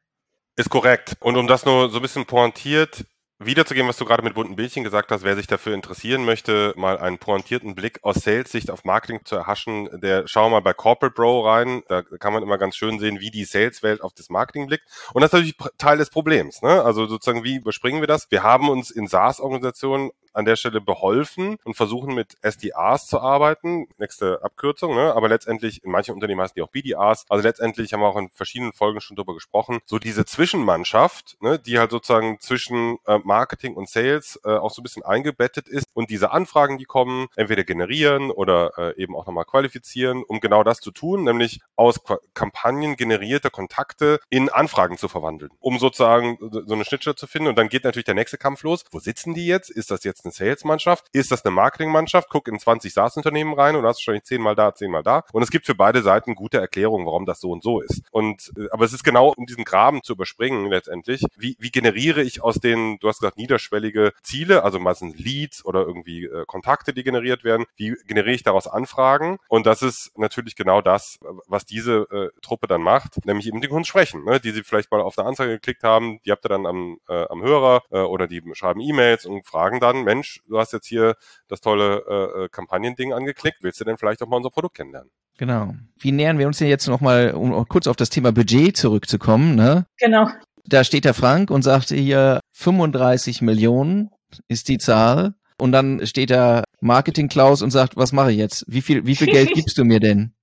[0.56, 1.18] Ist korrekt.
[1.20, 3.06] Und um das nur so ein bisschen pointiert
[3.39, 6.98] wiederzugeben, was du gerade mit bunten Bildchen gesagt hast, wer sich dafür interessieren möchte, mal
[6.98, 11.41] einen pointierten Blick aus Sales-Sicht auf Marketing zu erhaschen, der schau mal bei Corporate Bro
[11.41, 11.84] rein.
[11.88, 14.86] Da kann man immer ganz schön sehen, wie die Sales-Welt auf das Marketing blickt.
[15.13, 16.62] Und das ist natürlich Teil des Problems.
[16.62, 16.84] Ne?
[16.84, 18.32] Also sozusagen, wie überspringen wir das?
[18.32, 23.88] Wir haben uns in SaaS-Organisationen an der Stelle beholfen und versuchen mit SDRs zu arbeiten.
[23.98, 25.13] Nächste Abkürzung, ne?
[25.13, 27.26] aber letztendlich, in manchen Unternehmen heißen die auch BDRs.
[27.30, 29.80] Also letztendlich haben wir auch in verschiedenen Folgen schon drüber gesprochen.
[29.86, 34.82] So diese Zwischenmannschaft, ne, die halt sozusagen zwischen äh, Marketing und Sales äh, auch so
[34.82, 39.26] ein bisschen eingebettet ist und diese Anfragen, die kommen, entweder generieren oder äh, eben auch
[39.26, 44.98] nochmal qualifizieren, um genau das zu tun, nämlich aus Qu Kampagnen generierte Kontakte in Anfragen
[44.98, 47.50] zu verwandeln, um sozusagen so eine Schnittstelle zu finden.
[47.50, 48.84] Und dann geht natürlich der nächste Kampf los.
[48.92, 49.70] Wo sitzen die jetzt?
[49.70, 51.08] Ist das jetzt eine Sales-Mannschaft?
[51.12, 52.30] Ist das eine Marketing-Mannschaft?
[52.30, 55.24] Guck in 20 SaaS-Unternehmen rein und hast wahrscheinlich zehnmal da, zehnmal da.
[55.32, 58.02] Und es gibt für beide Seiten gute Erklärungen, warum das so und so ist.
[58.12, 61.24] Und äh, aber es ist genau, um diesen Graben zu überspringen letztendlich.
[61.38, 65.82] Wie, wie generiere ich aus den, du hast gesagt, niederschwellige Ziele, also meistens Leads oder
[65.82, 67.65] irgendwie äh, Kontakte, die generiert werden.
[67.75, 69.38] Wie generiere ich daraus Anfragen?
[69.47, 73.63] Und das ist natürlich genau das, was diese äh, Truppe dann macht, nämlich eben mit
[73.63, 74.39] den Kunden sprechen, ne?
[74.39, 77.25] die sie vielleicht mal auf eine Anzeige geklickt haben, die habt ihr dann am, äh,
[77.30, 81.15] am Hörer äh, oder die schreiben E-Mails und fragen dann, Mensch, du hast jetzt hier
[81.47, 85.12] das tolle äh, äh, Kampagnending angeklickt, willst du denn vielleicht auch mal unser Produkt kennenlernen?
[85.38, 85.73] Genau.
[85.99, 89.86] Wie nähern wir uns denn jetzt nochmal, um kurz auf das Thema Budget zurückzukommen, ne?
[89.97, 90.30] Genau.
[90.65, 94.10] Da steht der Frank und sagt hier 35 Millionen
[94.48, 95.36] ist die Zahl.
[95.58, 98.65] Und dann steht da Marketing Klaus und sagt, was mache ich jetzt?
[98.68, 100.34] Wie viel, wie viel Geld gibst du mir denn?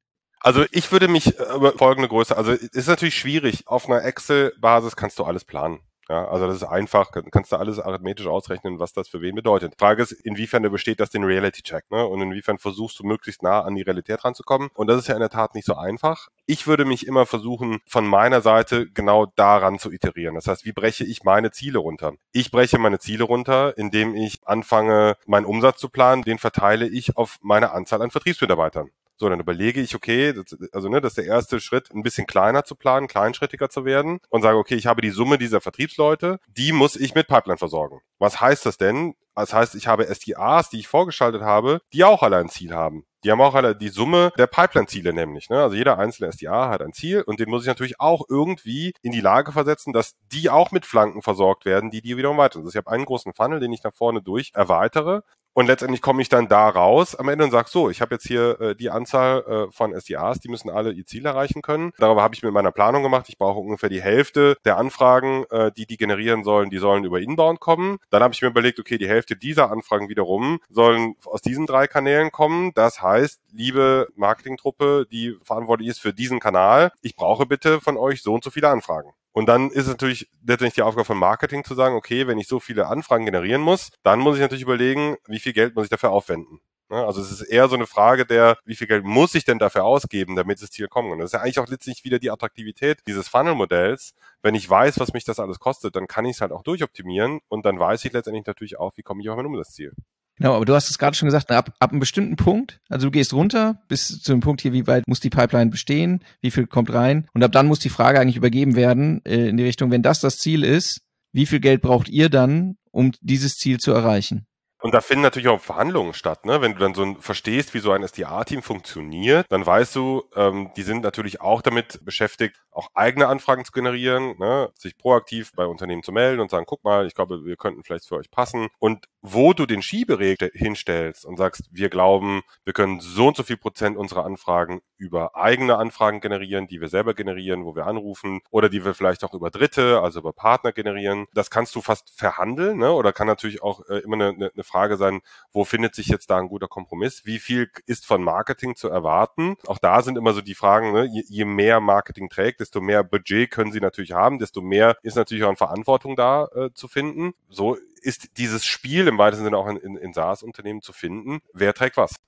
[0.40, 3.66] Also ich würde mich über folgende Größe, also es ist natürlich schwierig.
[3.66, 5.80] Auf einer Excel-Basis kannst du alles planen.
[6.08, 9.74] Ja, also das ist einfach, kannst du alles arithmetisch ausrechnen, was das für wen bedeutet.
[9.78, 12.04] Frage ist, inwiefern besteht das den Reality-Check, ne?
[12.06, 14.68] Und inwiefern versuchst du möglichst nah an die Realität ranzukommen?
[14.74, 16.28] Und das ist ja in der Tat nicht so einfach.
[16.46, 20.34] Ich würde mich immer versuchen, von meiner Seite genau daran zu iterieren.
[20.34, 22.14] Das heißt, wie breche ich meine Ziele runter?
[22.32, 26.22] Ich breche meine Ziele runter, indem ich anfange, meinen Umsatz zu planen.
[26.22, 28.90] Den verteile ich auf meine Anzahl an Vertriebsmitarbeitern.
[29.16, 32.26] So, dann überlege ich, okay, das, also ne, das ist der erste Schritt, ein bisschen
[32.26, 36.40] kleiner zu planen, kleinschrittiger zu werden und sage, okay, ich habe die Summe dieser Vertriebsleute,
[36.48, 38.00] die muss ich mit Pipeline versorgen.
[38.18, 39.14] Was heißt das denn?
[39.34, 43.06] Das heißt, ich habe SDAs, die ich vorgeschaltet habe, die auch alle ein Ziel haben.
[43.24, 45.48] Die haben auch alle die Summe der Pipeline-Ziele nämlich.
[45.48, 45.62] Ne?
[45.62, 49.12] Also jeder einzelne SDA hat ein Ziel und den muss ich natürlich auch irgendwie in
[49.12, 52.58] die Lage versetzen, dass die auch mit Flanken versorgt werden, die die wiederum weiter.
[52.58, 55.22] Also ich habe einen großen Funnel, den ich nach vorne durch erweitere
[55.54, 58.26] und letztendlich komme ich dann da raus am Ende und sage, so, ich habe jetzt
[58.26, 61.92] hier äh, die Anzahl äh, von SDAs, die müssen alle ihr Ziel erreichen können.
[61.98, 63.26] Darüber habe ich mit meiner Planung gemacht.
[63.28, 67.20] Ich brauche ungefähr die Hälfte der Anfragen, äh, die die generieren sollen, die sollen über
[67.20, 67.98] Inbound kommen.
[68.10, 71.86] Dann habe ich mir überlegt, okay, die Hälfte dieser Anfragen wiederum sollen aus diesen drei
[71.86, 72.72] Kanälen kommen.
[72.74, 78.22] Das heißt, liebe Marketingtruppe, die verantwortlich ist für diesen Kanal, ich brauche bitte von euch
[78.22, 79.12] so und so viele Anfragen.
[79.32, 82.48] Und dann ist es natürlich letztendlich die Aufgabe von Marketing zu sagen, okay, wenn ich
[82.48, 85.90] so viele Anfragen generieren muss, dann muss ich natürlich überlegen, wie viel Geld muss ich
[85.90, 86.60] dafür aufwenden.
[86.92, 89.84] Also es ist eher so eine Frage der, wie viel Geld muss ich denn dafür
[89.84, 91.10] ausgeben, damit das Ziel kommt.
[91.10, 94.12] Und das ist ja eigentlich auch letztlich wieder die Attraktivität dieses Funnel-Modells.
[94.42, 97.40] Wenn ich weiß, was mich das alles kostet, dann kann ich es halt auch durchoptimieren
[97.48, 99.94] und dann weiß ich letztendlich natürlich auch, wie komme ich auf mein Umsatzziel.
[100.36, 103.10] Genau, aber du hast es gerade schon gesagt, ab, ab einem bestimmten Punkt, also du
[103.10, 106.66] gehst runter bis zu dem Punkt hier, wie weit muss die Pipeline bestehen, wie viel
[106.66, 109.90] kommt rein und ab dann muss die Frage eigentlich übergeben werden äh, in die Richtung,
[109.90, 113.92] wenn das das Ziel ist, wie viel Geld braucht ihr dann, um dieses Ziel zu
[113.92, 114.46] erreichen?
[114.82, 116.44] Und da finden natürlich auch Verhandlungen statt.
[116.44, 116.60] Ne?
[116.60, 120.72] Wenn du dann so ein, verstehst, wie so ein SDA-Team funktioniert, dann weißt du, ähm,
[120.76, 124.70] die sind natürlich auch damit beschäftigt, auch eigene Anfragen zu generieren, ne?
[124.76, 128.06] sich proaktiv bei Unternehmen zu melden und sagen, guck mal, ich glaube, wir könnten vielleicht
[128.08, 128.68] für euch passen.
[128.80, 133.44] Und wo du den Schieberegel hinstellst und sagst, wir glauben, wir können so und so
[133.44, 138.40] viel Prozent unserer Anfragen über eigene Anfragen generieren, die wir selber generieren, wo wir anrufen
[138.50, 141.26] oder die wir vielleicht auch über Dritte, also über Partner generieren.
[141.34, 142.92] Das kannst du fast verhandeln ne?
[142.92, 146.38] oder kann natürlich auch äh, immer eine, eine Frage sein, wo findet sich jetzt da
[146.38, 147.26] ein guter Kompromiss?
[147.26, 149.56] Wie viel ist von Marketing zu erwarten?
[149.66, 151.04] Auch da sind immer so die Fragen, ne?
[151.04, 155.16] je, je mehr Marketing trägt, desto mehr Budget können sie natürlich haben, desto mehr ist
[155.16, 157.34] natürlich auch eine Verantwortung da äh, zu finden.
[157.50, 161.40] So ist dieses Spiel im weitesten Sinne auch in, in, in SaaS-Unternehmen zu finden.
[161.52, 162.20] Wer trägt was?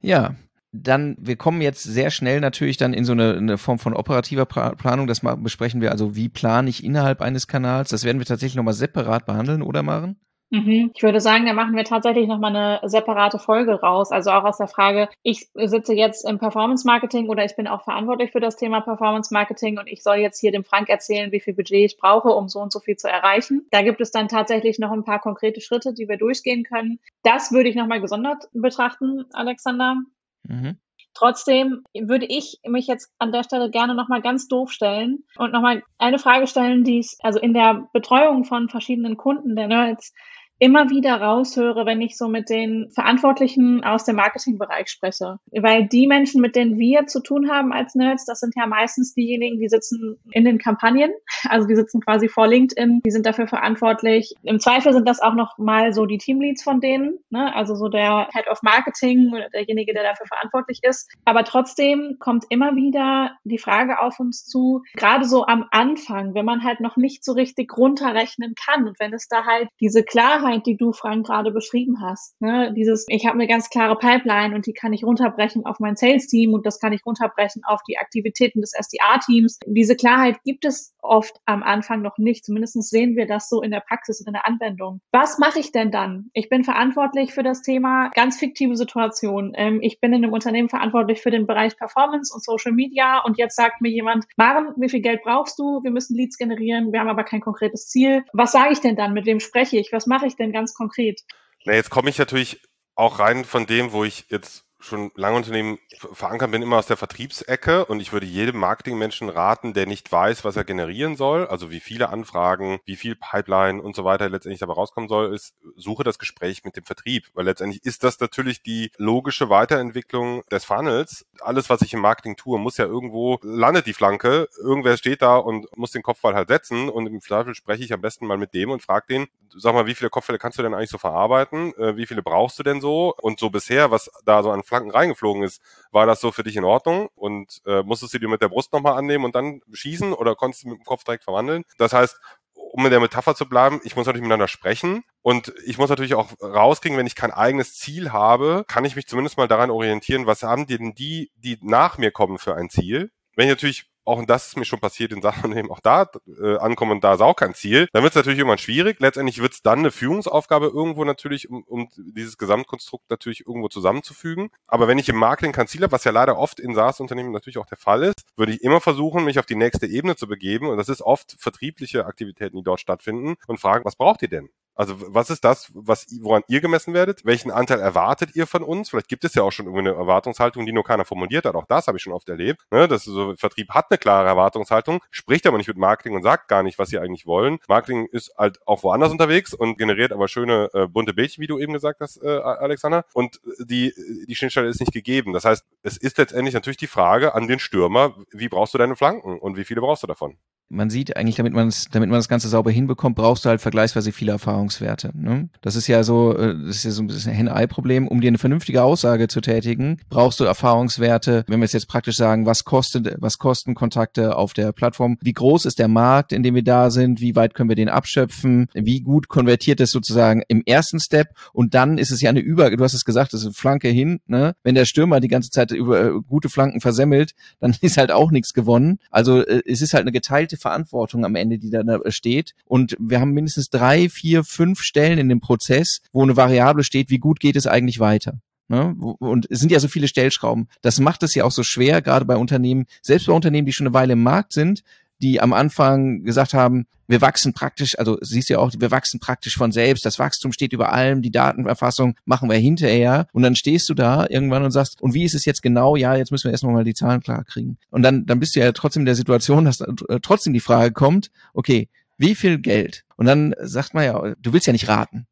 [0.00, 0.34] Ja,
[0.72, 4.46] dann, wir kommen jetzt sehr schnell natürlich dann in so eine, eine Form von operativer
[4.46, 5.06] Planung.
[5.06, 7.90] Das besprechen wir also, wie plane ich innerhalb eines Kanals.
[7.90, 10.16] Das werden wir tatsächlich nochmal separat behandeln, oder Maren?
[10.52, 10.90] Mhm.
[10.94, 14.12] Ich würde sagen, da machen wir tatsächlich nochmal eine separate Folge raus.
[14.12, 17.84] Also auch aus der Frage, ich sitze jetzt im Performance Marketing oder ich bin auch
[17.84, 21.40] verantwortlich für das Thema Performance Marketing und ich soll jetzt hier dem Frank erzählen, wie
[21.40, 23.66] viel Budget ich brauche, um so und so viel zu erreichen.
[23.70, 26.98] Da gibt es dann tatsächlich noch ein paar konkrete Schritte, die wir durchgehen können.
[27.22, 30.02] Das würde ich nochmal gesondert betrachten, Alexander.
[30.44, 30.78] Mhm.
[31.14, 35.82] Trotzdem würde ich mich jetzt an der Stelle gerne nochmal ganz doof stellen und nochmal
[35.98, 40.14] eine Frage stellen, die ich also in der Betreuung von verschiedenen Kunden der Nerds
[40.62, 45.38] immer wieder raushöre, wenn ich so mit den Verantwortlichen aus dem Marketingbereich spreche.
[45.50, 49.12] Weil die Menschen, mit denen wir zu tun haben als Nerds, das sind ja meistens
[49.12, 51.10] diejenigen, die sitzen in den Kampagnen,
[51.48, 54.34] also die sitzen quasi vor LinkedIn, die sind dafür verantwortlich.
[54.44, 57.52] Im Zweifel sind das auch noch mal so die Teamleads von denen, ne?
[57.56, 61.10] also so der Head of Marketing derjenige, der dafür verantwortlich ist.
[61.24, 66.44] Aber trotzdem kommt immer wieder die Frage auf uns zu, gerade so am Anfang, wenn
[66.44, 70.51] man halt noch nicht so richtig runterrechnen kann und wenn es da halt diese Klarheit
[70.52, 72.40] Klarheit, die du, Frank, gerade beschrieben hast.
[72.40, 72.72] Ne?
[72.74, 76.52] Dieses, ich habe eine ganz klare Pipeline und die kann ich runterbrechen auf mein Sales-Team
[76.52, 79.58] und das kann ich runterbrechen auf die Aktivitäten des SDA-Teams.
[79.66, 82.44] Diese Klarheit gibt es oft am Anfang noch nicht.
[82.44, 85.00] Zumindest sehen wir das so in der Praxis und in der Anwendung.
[85.10, 86.30] Was mache ich denn dann?
[86.32, 89.52] Ich bin verantwortlich für das Thema ganz fiktive Situation.
[89.56, 93.38] Ähm, ich bin in einem Unternehmen verantwortlich für den Bereich Performance und Social Media und
[93.38, 95.82] jetzt sagt mir jemand, Maren, wie viel Geld brauchst du?
[95.82, 98.24] Wir müssen Leads generieren, wir haben aber kein konkretes Ziel.
[98.32, 99.12] Was sage ich denn dann?
[99.12, 99.92] Mit wem spreche ich?
[99.92, 101.20] Was mache ich denn ganz konkret?
[101.64, 102.60] Na, jetzt komme ich natürlich
[102.94, 105.78] auch rein von dem, wo ich jetzt schon lange Unternehmen
[106.12, 110.44] verankert bin, immer aus der Vertriebsecke und ich würde jedem Marketingmenschen raten, der nicht weiß,
[110.44, 114.60] was er generieren soll, also wie viele Anfragen, wie viel Pipeline und so weiter letztendlich
[114.60, 118.62] dabei rauskommen soll, ist, suche das Gespräch mit dem Vertrieb, weil letztendlich ist das natürlich
[118.62, 121.26] die logische Weiterentwicklung des Funnels.
[121.40, 125.36] Alles, was ich im Marketing tue, muss ja irgendwo, landet die Flanke, irgendwer steht da
[125.36, 128.54] und muss den Kopfball halt setzen und im Zweifel spreche ich am besten mal mit
[128.54, 131.74] dem und frage den, sag mal, wie viele Kopfbälle kannst du denn eigentlich so verarbeiten?
[131.76, 133.14] Äh, wie viele brauchst du denn so?
[133.20, 136.56] Und so bisher, was da so an Flanken reingeflogen ist, war das so für dich
[136.56, 137.08] in Ordnung?
[137.14, 140.64] Und äh, musstest du dir mit der Brust nochmal annehmen und dann schießen oder konntest
[140.64, 141.64] du mit dem Kopf direkt verwandeln?
[141.76, 142.18] Das heißt,
[142.54, 146.14] um in der Metapher zu bleiben, ich muss natürlich miteinander sprechen und ich muss natürlich
[146.14, 150.26] auch rauskriegen, wenn ich kein eigenes Ziel habe, kann ich mich zumindest mal daran orientieren,
[150.26, 153.10] was haben denn die, die nach mir kommen für ein Ziel?
[153.36, 156.10] Wenn ich natürlich auch und das ist mir schon passiert in Sachen eben auch da
[156.42, 158.98] äh, ankommen und da ist auch kein Ziel, dann wird es natürlich irgendwann schwierig.
[159.00, 164.50] Letztendlich wird es dann eine Führungsaufgabe irgendwo natürlich, um, um dieses Gesamtkonstrukt natürlich irgendwo zusammenzufügen.
[164.66, 167.58] Aber wenn ich im Marketing kein Ziel habe, was ja leider oft in SaaS-Unternehmen natürlich
[167.58, 170.68] auch der Fall ist, würde ich immer versuchen, mich auf die nächste Ebene zu begeben
[170.68, 174.48] und das ist oft vertriebliche Aktivitäten, die dort stattfinden und fragen, was braucht ihr denn?
[174.74, 177.24] Also was ist das, was, woran ihr gemessen werdet?
[177.24, 178.90] Welchen Anteil erwartet ihr von uns?
[178.90, 181.54] Vielleicht gibt es ja auch schon irgendwie eine Erwartungshaltung, die nur keiner formuliert hat.
[181.54, 182.62] Auch das habe ich schon oft erlebt.
[182.70, 182.88] Ne?
[182.88, 186.62] Das so, Vertrieb hat eine klare Erwartungshaltung, spricht aber nicht mit Marketing und sagt gar
[186.62, 187.58] nicht, was sie eigentlich wollen.
[187.68, 191.58] Marketing ist halt auch woanders unterwegs und generiert aber schöne äh, bunte Bildchen, wie du
[191.58, 193.04] eben gesagt hast, äh, Alexander.
[193.12, 193.92] Und die,
[194.26, 195.32] die Schnittstelle ist nicht gegeben.
[195.32, 198.96] Das heißt, es ist letztendlich natürlich die Frage an den Stürmer, wie brauchst du deine
[198.96, 200.38] Flanken und wie viele brauchst du davon?
[200.72, 203.60] Man sieht eigentlich, damit man es, damit man das Ganze sauber hinbekommt, brauchst du halt
[203.60, 205.10] vergleichsweise viele Erfahrungswerte.
[205.14, 205.50] Ne?
[205.60, 208.08] Das ist ja so, äh, das ist ja so ein bisschen ein Henne-Ei-Problem.
[208.08, 211.44] Um dir eine vernünftige Aussage zu tätigen, brauchst du Erfahrungswerte.
[211.46, 215.18] Wenn wir es jetzt praktisch sagen, was kostet, was kosten Kontakte auf der Plattform?
[215.20, 217.20] Wie groß ist der Markt, in dem wir da sind?
[217.20, 218.68] Wie weit können wir den abschöpfen?
[218.72, 221.28] Wie gut konvertiert es sozusagen im ersten Step?
[221.52, 223.88] Und dann ist es ja eine Über, du hast es gesagt, das ist eine Flanke
[223.88, 224.20] hin.
[224.26, 224.54] Ne?
[224.62, 228.30] Wenn der Stürmer die ganze Zeit über äh, gute Flanken versemmelt, dann ist halt auch
[228.30, 228.98] nichts gewonnen.
[229.10, 232.54] Also äh, es ist halt eine geteilte Verantwortung am Ende, die da steht.
[232.64, 237.10] Und wir haben mindestens drei, vier, fünf Stellen in dem Prozess, wo eine Variable steht,
[237.10, 238.38] wie gut geht es eigentlich weiter.
[238.68, 238.94] Ne?
[239.18, 240.68] Und es sind ja so viele Stellschrauben.
[240.80, 243.86] Das macht es ja auch so schwer, gerade bei Unternehmen, selbst bei Unternehmen, die schon
[243.86, 244.82] eine Weile im Markt sind,
[245.22, 249.20] die am Anfang gesagt haben, wir wachsen praktisch, also siehst du ja auch, wir wachsen
[249.20, 250.04] praktisch von selbst.
[250.04, 253.26] Das Wachstum steht über allem, die Datenerfassung machen wir hinterher.
[253.32, 255.94] Und dann stehst du da irgendwann und sagst, und wie ist es jetzt genau?
[255.94, 257.76] Ja, jetzt müssen wir erstmal mal die Zahlen klar kriegen.
[257.90, 260.92] Und dann, dann bist du ja trotzdem in der Situation, dass äh, trotzdem die Frage
[260.92, 263.04] kommt, okay, wie viel Geld?
[263.16, 265.26] Und dann sagt man ja, du willst ja nicht raten.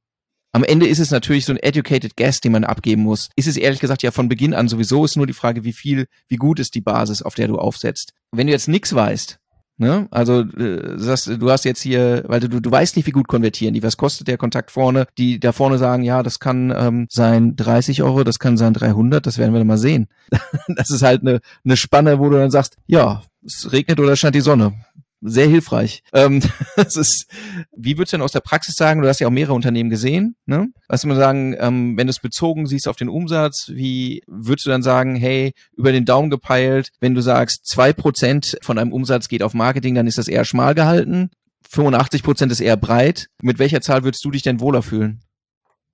[0.52, 3.30] Am Ende ist es natürlich so ein educated guess, den man abgeben muss.
[3.36, 6.06] Ist es ehrlich gesagt ja von Beginn an sowieso ist nur die Frage, wie viel,
[6.26, 8.12] wie gut ist die Basis, auf der du aufsetzt.
[8.32, 9.38] Wenn du jetzt nichts weißt,
[9.80, 10.08] Ne?
[10.10, 13.82] Also äh, du hast jetzt hier, weil du, du weißt nicht, wie gut konvertieren die.
[13.82, 15.06] Was kostet der Kontakt vorne?
[15.16, 19.24] Die da vorne sagen, ja, das kann ähm, sein 30 Euro, das kann sein 300,
[19.24, 20.08] das werden wir dann mal sehen.
[20.68, 24.34] das ist halt eine, eine Spanne, wo du dann sagst, ja, es regnet oder scheint
[24.34, 24.74] die Sonne
[25.20, 26.02] sehr hilfreich.
[26.12, 26.42] Ähm,
[26.76, 27.26] das ist,
[27.76, 30.36] wie würdest du denn aus der Praxis sagen, du hast ja auch mehrere Unternehmen gesehen,
[30.46, 30.68] ne?
[30.88, 34.70] Was man sagen, ähm, wenn du es bezogen siehst auf den Umsatz, wie würdest du
[34.70, 39.28] dann sagen, hey, über den Daumen gepeilt, wenn du sagst, zwei Prozent von einem Umsatz
[39.28, 41.30] geht auf Marketing, dann ist das eher schmal gehalten,
[41.68, 43.28] 85 Prozent ist eher breit.
[43.42, 45.20] Mit welcher Zahl würdest du dich denn wohler fühlen?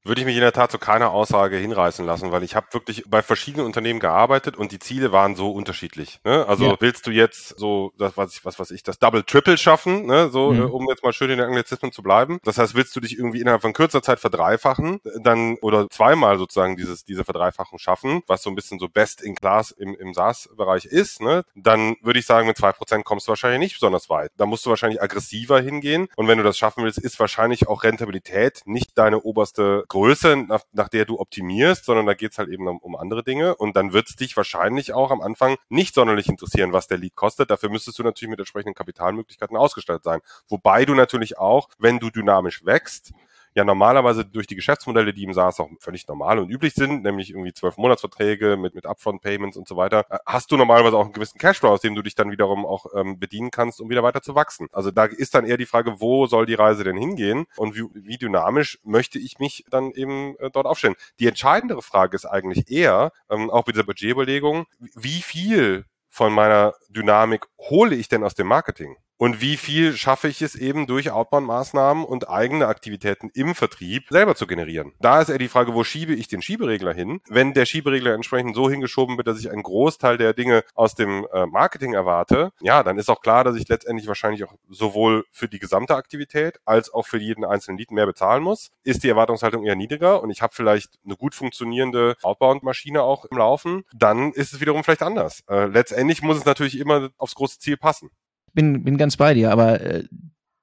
[0.07, 3.05] Würde ich mich in der Tat zu keiner Aussage hinreißen lassen, weil ich habe wirklich
[3.09, 6.21] bei verschiedenen Unternehmen gearbeitet und die Ziele waren so unterschiedlich.
[6.25, 6.47] Ne?
[6.47, 6.77] Also ja.
[6.81, 10.29] willst du jetzt so das was ich was was ich das Double Triple schaffen, ne?
[10.31, 10.61] so mhm.
[10.61, 12.39] äh, um jetzt mal schön in der Anglizismen zu bleiben.
[12.45, 16.77] Das heißt, willst du dich irgendwie innerhalb von kürzer Zeit verdreifachen, dann oder zweimal sozusagen
[16.77, 20.49] dieses diese Verdreifachung schaffen, was so ein bisschen so Best in Class im im SaaS
[20.57, 21.45] Bereich ist, ne?
[21.55, 24.31] Dann würde ich sagen, mit zwei Prozent kommst du wahrscheinlich nicht besonders weit.
[24.37, 27.83] Da musst du wahrscheinlich aggressiver hingehen und wenn du das schaffen willst, ist wahrscheinlich auch
[27.83, 32.69] Rentabilität nicht deine oberste Größe, nach, nach der du optimierst, sondern da geht's halt eben
[32.69, 33.57] um, um andere Dinge.
[33.57, 37.51] Und dann wird's dich wahrscheinlich auch am Anfang nicht sonderlich interessieren, was der Lead kostet.
[37.51, 40.21] Dafür müsstest du natürlich mit entsprechenden Kapitalmöglichkeiten ausgestattet sein.
[40.49, 43.15] Wobei du natürlich auch, wenn du dynamisch wächst,
[43.57, 47.31] ja normalerweise durch die Geschäftsmodelle, die im SaaS auch völlig normal und üblich sind, nämlich
[47.31, 51.15] irgendwie zwölf Monatsverträge mit, mit Upfront-Payments und so weiter, äh, hast du normalerweise auch einen
[51.15, 54.21] gewissen Cashflow, aus dem du dich dann wiederum auch ähm, bedienen kannst, um wieder weiter
[54.21, 54.69] zu wachsen.
[54.73, 57.85] Also da ist dann eher die Frage, wo soll die Reise denn hingehen und wie,
[57.95, 60.95] wie dynamisch möchte ich mich dann eben äh, dort aufstellen.
[61.19, 66.75] Die entscheidendere Frage ist eigentlich eher, ähm, auch bei dieser Budgetüberlegung, wie viel von meiner
[66.91, 68.97] Dynamik hole ich denn aus dem Marketing?
[69.19, 74.35] Und wie viel schaffe ich es eben durch Outbound-Maßnahmen und eigene Aktivitäten im Vertrieb selber
[74.35, 74.93] zu generieren?
[75.01, 77.21] Da ist eher die Frage, wo schiebe ich den Schieberegler hin?
[77.29, 81.27] Wenn der Schieberegler entsprechend so hingeschoben wird, dass ich einen Großteil der Dinge aus dem
[81.33, 85.49] äh, Marketing erwarte, ja, dann ist auch klar, dass ich letztendlich wahrscheinlich auch sowohl für
[85.49, 88.71] die gesamte Aktivität als auch für jeden einzelnen Lied mehr bezahlen muss.
[88.85, 93.39] Ist die Erwartungshaltung eher niedriger und ich habe vielleicht eine gut funktionierende Outbound-Maschine auch im
[93.39, 95.43] Laufen, dann ist es wiederum vielleicht anders.
[95.49, 98.11] Äh, letztendlich muss es natürlich immer aufs große Ziel passen
[98.57, 100.05] bin, bin ganz bei dir, aber äh,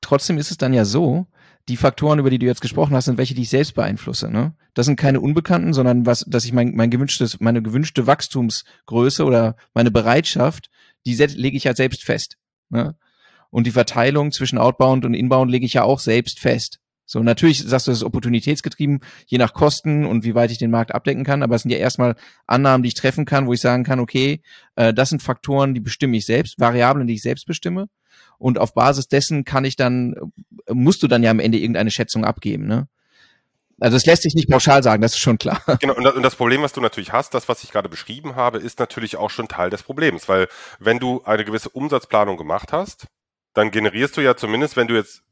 [0.02, 1.28] trotzdem ist es dann ja so,
[1.70, 4.30] die Faktoren, über die du jetzt gesprochen hast, sind welche, die ich selbst beeinflusse.
[4.30, 4.54] Ne?
[4.74, 9.56] Das sind keine Unbekannten, sondern was, dass ich mein, mein gewünschtes, meine gewünschte Wachstumsgröße oder
[9.74, 10.70] meine Bereitschaft,
[11.06, 12.38] die lege ich ja selbst fest.
[12.70, 12.98] Ne?
[13.50, 16.80] Und die Verteilung zwischen Outbound und Inbound lege ich ja auch selbst fest.
[17.06, 20.72] So, natürlich sagst du, es ist opportunitätsgetrieben, je nach Kosten und wie weit ich den
[20.72, 22.16] Markt abdecken kann, aber es sind ja erstmal
[22.48, 24.42] Annahmen, die ich treffen kann, wo ich sagen kann, okay,
[24.76, 27.90] äh, das sind Faktoren, die bestimme ich selbst, Variablen, die ich selbst bestimme.
[28.38, 30.16] Und auf Basis dessen kann ich dann,
[30.66, 32.88] äh, musst du dann ja am Ende irgendeine Schätzung abgeben, ne?
[33.80, 35.62] Also es lässt sich nicht pauschal sagen, das ist schon klar.
[35.80, 38.80] Genau, und das Problem, was du natürlich hast, das, was ich gerade beschrieben habe, ist
[38.80, 40.48] natürlich auch schon Teil des Problems, weil
[40.80, 43.08] wenn du eine gewisse Umsatzplanung gemacht hast,
[43.54, 45.24] dann generierst du ja zumindest, wenn du jetzt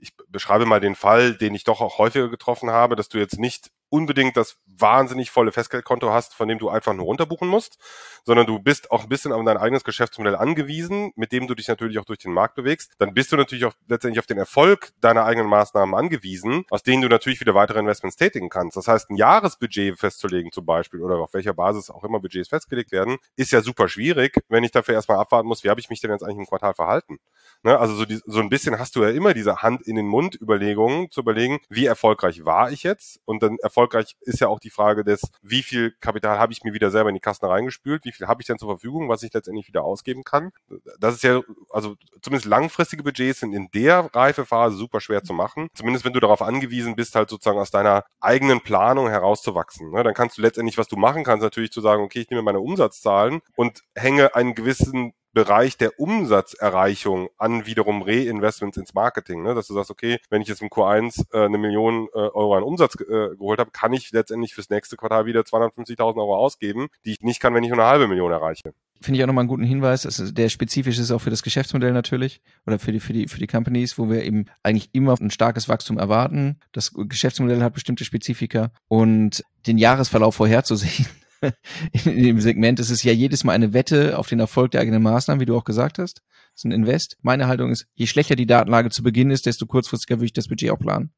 [0.00, 3.38] ich beschreibe mal den Fall, den ich doch auch häufiger getroffen habe, dass du jetzt
[3.38, 7.78] nicht unbedingt das wahnsinnig volle Festgeldkonto hast, von dem du einfach nur runterbuchen musst,
[8.24, 11.68] sondern du bist auch ein bisschen auf dein eigenes Geschäftsmodell angewiesen, mit dem du dich
[11.68, 14.90] natürlich auch durch den Markt bewegst, dann bist du natürlich auch letztendlich auf den Erfolg
[15.00, 18.76] deiner eigenen Maßnahmen angewiesen, aus denen du natürlich wieder weitere Investments tätigen kannst.
[18.76, 22.92] Das heißt, ein Jahresbudget festzulegen zum Beispiel oder auf welcher Basis auch immer Budgets festgelegt
[22.92, 26.00] werden, ist ja super schwierig, wenn ich dafür erstmal abwarten muss, wie habe ich mich
[26.00, 27.18] denn jetzt eigentlich im Quartal verhalten.
[27.62, 27.78] Ne?
[27.78, 30.38] Also so, die, so ein bisschen hast du ja immer diese Hand in den Mund
[30.40, 33.20] Überlegungen zu überlegen, wie erfolgreich war ich jetzt?
[33.24, 33.77] Und dann erfolgreich
[34.20, 37.14] ist ja auch die Frage des, wie viel Kapital habe ich mir wieder selber in
[37.14, 40.24] die Kassen reingespült, wie viel habe ich denn zur Verfügung, was ich letztendlich wieder ausgeben
[40.24, 40.52] kann.
[40.98, 45.68] Das ist ja, also zumindest langfristige Budgets sind in der Reifephase super schwer zu machen.
[45.74, 49.90] Zumindest wenn du darauf angewiesen bist, halt sozusagen aus deiner eigenen Planung herauszuwachsen.
[49.90, 50.02] Ne?
[50.02, 52.60] Dann kannst du letztendlich, was du machen kannst, natürlich zu sagen, okay, ich nehme meine
[52.60, 59.42] Umsatzzahlen und hänge einen gewissen Bereich der Umsatzerreichung an wiederum Reinvestments ins Marketing.
[59.42, 59.54] Ne?
[59.54, 62.62] Dass du sagst, okay, wenn ich jetzt im Q1 äh, eine Million äh, Euro an
[62.62, 67.12] Umsatz äh, geholt habe, kann ich letztendlich fürs nächste Quartal wieder 250.000 Euro ausgeben, die
[67.12, 68.72] ich nicht kann, wenn ich nur eine halbe Million erreiche.
[69.00, 70.06] Finde ich auch nochmal einen guten Hinweis.
[70.06, 73.38] Also der spezifisch ist auch für das Geschäftsmodell natürlich oder für die, für die, für
[73.38, 76.58] die Companies, wo wir eben eigentlich immer ein starkes Wachstum erwarten.
[76.72, 81.06] Das Geschäftsmodell hat bestimmte Spezifika und den Jahresverlauf vorherzusehen
[81.92, 85.02] in dem Segment ist es ja jedes Mal eine Wette auf den Erfolg der eigenen
[85.02, 86.22] Maßnahmen, wie du auch gesagt hast.
[86.52, 87.16] Das ist ein Invest.
[87.22, 90.48] Meine Haltung ist, je schlechter die Datenlage zu Beginn ist, desto kurzfristiger würde ich das
[90.48, 91.12] Budget auch planen.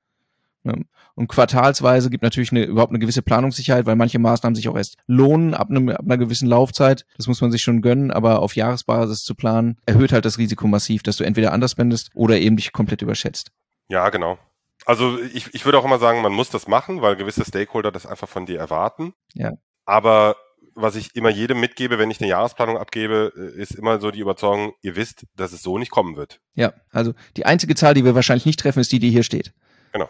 [1.14, 4.96] Und quartalsweise gibt natürlich eine, überhaupt eine gewisse Planungssicherheit, weil manche Maßnahmen sich auch erst
[5.06, 7.06] lohnen ab, einem, ab einer gewissen Laufzeit.
[7.16, 10.66] Das muss man sich schon gönnen, aber auf Jahresbasis zu planen, erhöht halt das Risiko
[10.66, 13.52] massiv, dass du entweder anders spendest oder eben dich komplett überschätzt.
[13.88, 14.38] Ja, genau.
[14.87, 18.06] Also ich, ich würde auch immer sagen, man muss das machen, weil gewisse Stakeholder das
[18.06, 19.14] einfach von dir erwarten.
[19.35, 19.52] Ja.
[19.90, 20.37] Aber
[20.76, 24.20] was ich immer jedem mitgebe, wenn ich eine Jahresplanung abgebe, äh, ist immer so die
[24.20, 26.40] Überzeugung, ihr wisst, dass es so nicht kommen wird.
[26.55, 29.53] Ja, also die einzige Zahl, die wir wahrscheinlich nicht treffen, ist die, die hier steht.
[29.92, 30.09] Genau.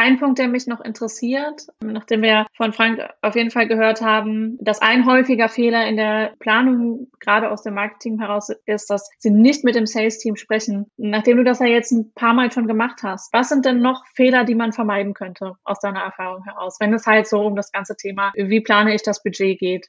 [0.00, 4.56] Ein Punkt, der mich noch interessiert, nachdem wir von Frank auf jeden Fall gehört haben,
[4.60, 9.30] dass ein häufiger Fehler in der Planung gerade aus dem Marketing heraus ist, dass sie
[9.30, 10.86] nicht mit dem Sales-Team sprechen.
[10.98, 14.06] Nachdem du das ja jetzt ein paar Mal schon gemacht hast, was sind denn noch
[14.14, 17.72] Fehler, die man vermeiden könnte aus deiner Erfahrung heraus, wenn es halt so um das
[17.72, 19.88] ganze Thema, wie plane ich das Budget geht?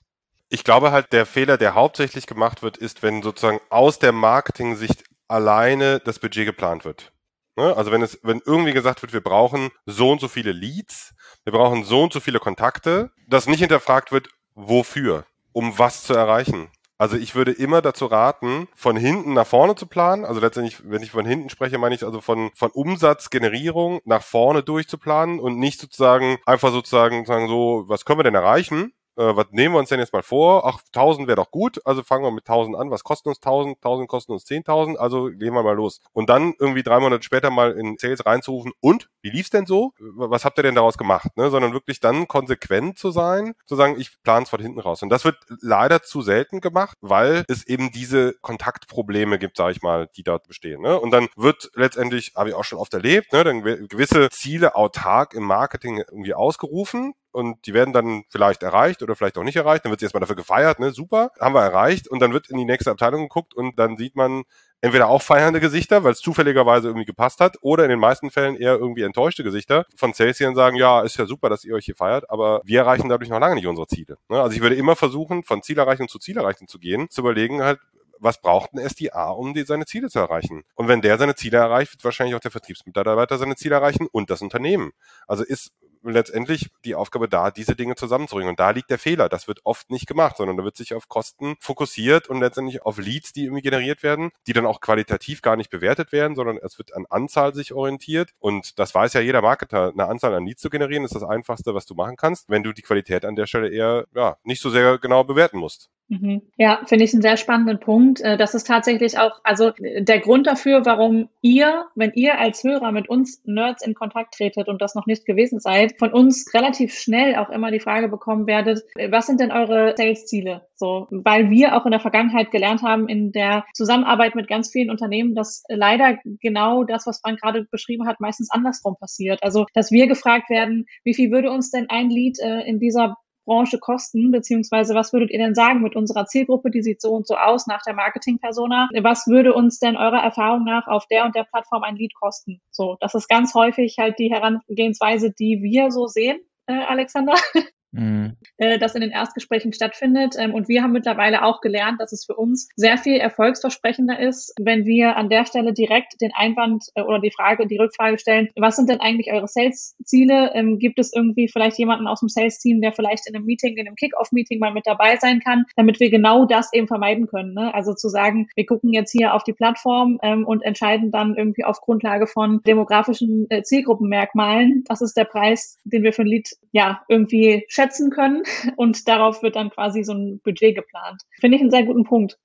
[0.50, 5.04] Ich glaube halt, der Fehler, der hauptsächlich gemacht wird, ist, wenn sozusagen aus der Marketing-Sicht
[5.28, 7.12] alleine das Budget geplant wird.
[7.60, 7.76] Ne?
[7.76, 11.52] Also wenn es, wenn irgendwie gesagt wird, wir brauchen so und so viele Leads, wir
[11.52, 16.70] brauchen so und so viele Kontakte, dass nicht hinterfragt wird, wofür, um was zu erreichen.
[16.98, 20.26] Also ich würde immer dazu raten, von hinten nach vorne zu planen.
[20.26, 24.64] Also letztendlich, wenn ich von hinten spreche, meine ich also von, von Umsatzgenerierung nach vorne
[24.64, 28.94] durchzuplanen und nicht sozusagen einfach sozusagen sagen so, was können wir denn erreichen?
[29.20, 30.66] Äh, was nehmen wir uns denn jetzt mal vor?
[30.66, 32.90] Ach, 1000 wäre doch gut, also fangen wir mit 1000 an.
[32.90, 33.78] Was kosten uns 1000?
[33.78, 36.00] 1000 kosten uns 10.000, also gehen wir mal los.
[36.14, 39.94] Und dann irgendwie drei Monate später mal in Sales reinzurufen, und, wie lief's denn so?
[40.00, 41.36] Was habt ihr denn daraus gemacht?
[41.36, 41.50] Ne?
[41.50, 45.04] Sondern wirklich dann konsequent zu sein, zu sagen, ich plane es von hinten raus.
[45.04, 49.82] Und das wird leider zu selten gemacht, weil es eben diese Kontaktprobleme gibt, sage ich
[49.82, 50.82] mal, die dort bestehen.
[50.82, 50.98] Ne?
[50.98, 55.34] Und dann wird letztendlich, habe ich auch schon oft erlebt, ne, dann gewisse Ziele autark
[55.34, 59.86] im Marketing irgendwie ausgerufen, und die werden dann vielleicht erreicht oder vielleicht auch nicht erreicht.
[59.86, 60.92] Dann wird sie erstmal dafür gefeiert, ne?
[60.92, 62.08] Super, haben wir erreicht.
[62.08, 64.44] Und dann wird in die nächste Abteilung geguckt und dann sieht man
[64.82, 68.56] entweder auch feiernde Gesichter, weil es zufälligerweise irgendwie gepasst hat, oder in den meisten Fällen
[68.56, 71.76] eher irgendwie enttäuschte Gesichter von Sales, die dann sagen, ja, ist ja super, dass ihr
[71.76, 74.18] euch hier feiert, aber wir erreichen dadurch noch lange nicht unsere Ziele.
[74.30, 74.42] Ne?
[74.42, 77.80] Also ich würde immer versuchen, von Zielerreichung zu Zielerreichung zu gehen, zu überlegen halt,
[78.20, 80.64] was braucht ein SDA, um die, seine Ziele zu erreichen?
[80.76, 84.30] Und wenn der seine Ziele erreicht, wird wahrscheinlich auch der Vertriebsmitarbeiter seine Ziele erreichen und
[84.30, 84.92] das Unternehmen.
[85.26, 85.72] Also ist
[86.04, 88.52] letztendlich die Aufgabe da, diese Dinge zusammenzubringen.
[88.52, 89.30] Und da liegt der Fehler.
[89.30, 92.98] Das wird oft nicht gemacht, sondern da wird sich auf Kosten fokussiert und letztendlich auf
[92.98, 96.78] Leads, die irgendwie generiert werden, die dann auch qualitativ gar nicht bewertet werden, sondern es
[96.78, 98.32] wird an Anzahl sich orientiert.
[98.40, 99.92] Und das weiß ja jeder Marketer.
[99.92, 102.74] Eine Anzahl an Leads zu generieren ist das einfachste, was du machen kannst, wenn du
[102.74, 105.90] die Qualität an der Stelle eher, ja, nicht so sehr genau bewerten musst.
[106.10, 106.42] Mhm.
[106.58, 108.20] Ja, finde ich einen sehr spannenden Punkt.
[108.22, 112.92] Äh, das ist tatsächlich auch, also der Grund dafür, warum ihr, wenn ihr als Hörer
[112.92, 116.96] mit uns Nerds in Kontakt tretet und das noch nicht gewesen seid, von uns relativ
[116.96, 120.68] schnell auch immer die Frage bekommen werdet, was sind denn eure Sales-Ziele?
[120.74, 124.90] So, weil wir auch in der Vergangenheit gelernt haben in der Zusammenarbeit mit ganz vielen
[124.90, 129.44] Unternehmen, dass leider genau das, was Frank gerade beschrieben hat, meistens andersrum passiert.
[129.44, 133.18] Also, dass wir gefragt werden, wie viel würde uns denn ein äh, in dieser
[133.50, 137.26] Branche kosten, beziehungsweise was würdet ihr denn sagen mit unserer Zielgruppe, die sieht so und
[137.26, 138.90] so aus nach der Marketing-Persona?
[139.02, 142.62] Was würde uns denn eurer Erfahrung nach auf der und der Plattform ein Lead kosten?
[142.70, 147.34] So, das ist ganz häufig halt die Herangehensweise, die wir so sehen, äh, Alexander.
[147.92, 148.38] mhm.
[148.58, 150.36] äh, das in den Erstgesprächen stattfindet.
[150.38, 154.54] Ähm, und wir haben mittlerweile auch gelernt, dass es für uns sehr viel erfolgsversprechender ist,
[154.60, 158.50] wenn wir an der Stelle direkt den Einwand äh, oder die Frage, die Rückfrage stellen,
[158.56, 160.52] was sind denn eigentlich eure Sales-Ziele?
[160.54, 163.88] Ähm, gibt es irgendwie vielleicht jemanden aus dem Sales-Team, der vielleicht in einem Meeting, in
[163.88, 167.54] einem Kick-Off-Meeting mal mit dabei sein kann, damit wir genau das eben vermeiden können.
[167.54, 167.74] Ne?
[167.74, 171.64] Also zu sagen, wir gucken jetzt hier auf die Plattform ähm, und entscheiden dann irgendwie
[171.64, 176.50] auf Grundlage von demografischen äh, Zielgruppenmerkmalen, was ist der Preis, den wir für ein Lied
[176.72, 178.44] ja irgendwie schätzen können
[178.76, 181.22] und darauf wird dann quasi so ein Budget geplant.
[181.40, 182.38] Finde ich einen sehr guten Punkt.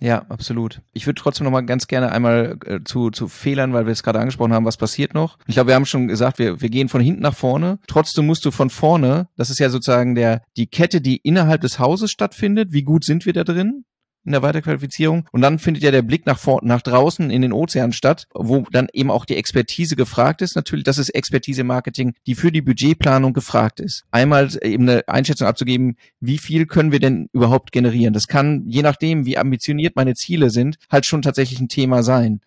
[0.00, 0.80] Ja, absolut.
[0.92, 4.02] Ich würde trotzdem noch mal ganz gerne einmal äh, zu, zu Fehlern, weil wir es
[4.02, 5.38] gerade angesprochen haben, was passiert noch.
[5.46, 7.78] Ich glaube, wir haben schon gesagt, wir, wir gehen von hinten nach vorne.
[7.86, 11.78] Trotzdem musst du von vorne, das ist ja sozusagen der, die Kette, die innerhalb des
[11.78, 12.72] Hauses stattfindet.
[12.72, 13.84] Wie gut sind wir da drin?
[14.24, 15.28] In der Weiterqualifizierung.
[15.32, 18.64] Und dann findet ja der Blick nach vor, nach draußen in den Ozean statt, wo
[18.70, 20.56] dann eben auch die Expertise gefragt ist.
[20.56, 24.04] Natürlich, das ist Expertise Marketing, die für die Budgetplanung gefragt ist.
[24.10, 28.14] Einmal eben eine Einschätzung abzugeben, wie viel können wir denn überhaupt generieren?
[28.14, 32.40] Das kann, je nachdem, wie ambitioniert meine Ziele sind, halt schon tatsächlich ein Thema sein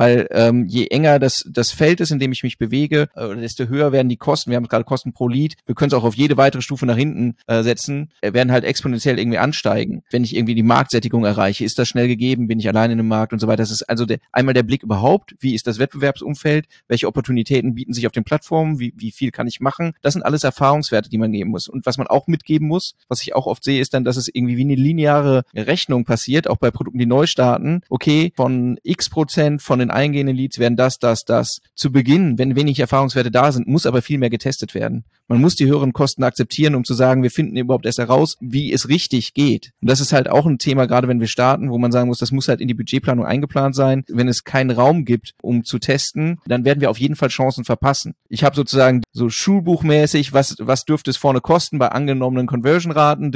[0.00, 3.66] weil ähm, je enger das, das Feld ist, in dem ich mich bewege, äh, desto
[3.66, 4.48] höher werden die Kosten.
[4.48, 5.56] Wir haben gerade Kosten pro Lead.
[5.66, 8.64] Wir können es auch auf jede weitere Stufe nach hinten äh, setzen, äh, werden halt
[8.64, 10.02] exponentiell irgendwie ansteigen.
[10.10, 13.08] Wenn ich irgendwie die Marktsättigung erreiche, ist das schnell gegeben, bin ich allein in einem
[13.08, 13.58] Markt und so weiter.
[13.58, 17.92] Das ist also der, einmal der Blick überhaupt, wie ist das Wettbewerbsumfeld, welche Opportunitäten bieten
[17.92, 19.92] sich auf den Plattformen, wie, wie viel kann ich machen.
[20.00, 21.68] Das sind alles Erfahrungswerte, die man geben muss.
[21.68, 24.30] Und was man auch mitgeben muss, was ich auch oft sehe, ist dann, dass es
[24.32, 27.82] irgendwie wie eine lineare Rechnung passiert, auch bei Produkten, die neu starten.
[27.90, 31.60] Okay, von x Prozent von den eingehenden Leads werden das, das, das.
[31.74, 35.04] Zu Beginn, wenn wenig Erfahrungswerte da sind, muss aber viel mehr getestet werden.
[35.28, 38.72] Man muss die höheren Kosten akzeptieren, um zu sagen, wir finden überhaupt erst heraus, wie
[38.72, 39.70] es richtig geht.
[39.80, 42.18] Und das ist halt auch ein Thema, gerade wenn wir starten, wo man sagen muss,
[42.18, 44.04] das muss halt in die Budgetplanung eingeplant sein.
[44.08, 47.64] Wenn es keinen Raum gibt, um zu testen, dann werden wir auf jeden Fall Chancen
[47.64, 48.14] verpassen.
[48.28, 53.30] Ich habe sozusagen so schulbuchmäßig, was, was dürfte es vorne kosten bei angenommenen Conversion-Raten,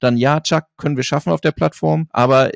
[0.00, 2.52] dann ja, Chuck, können wir schaffen auf der Plattform, aber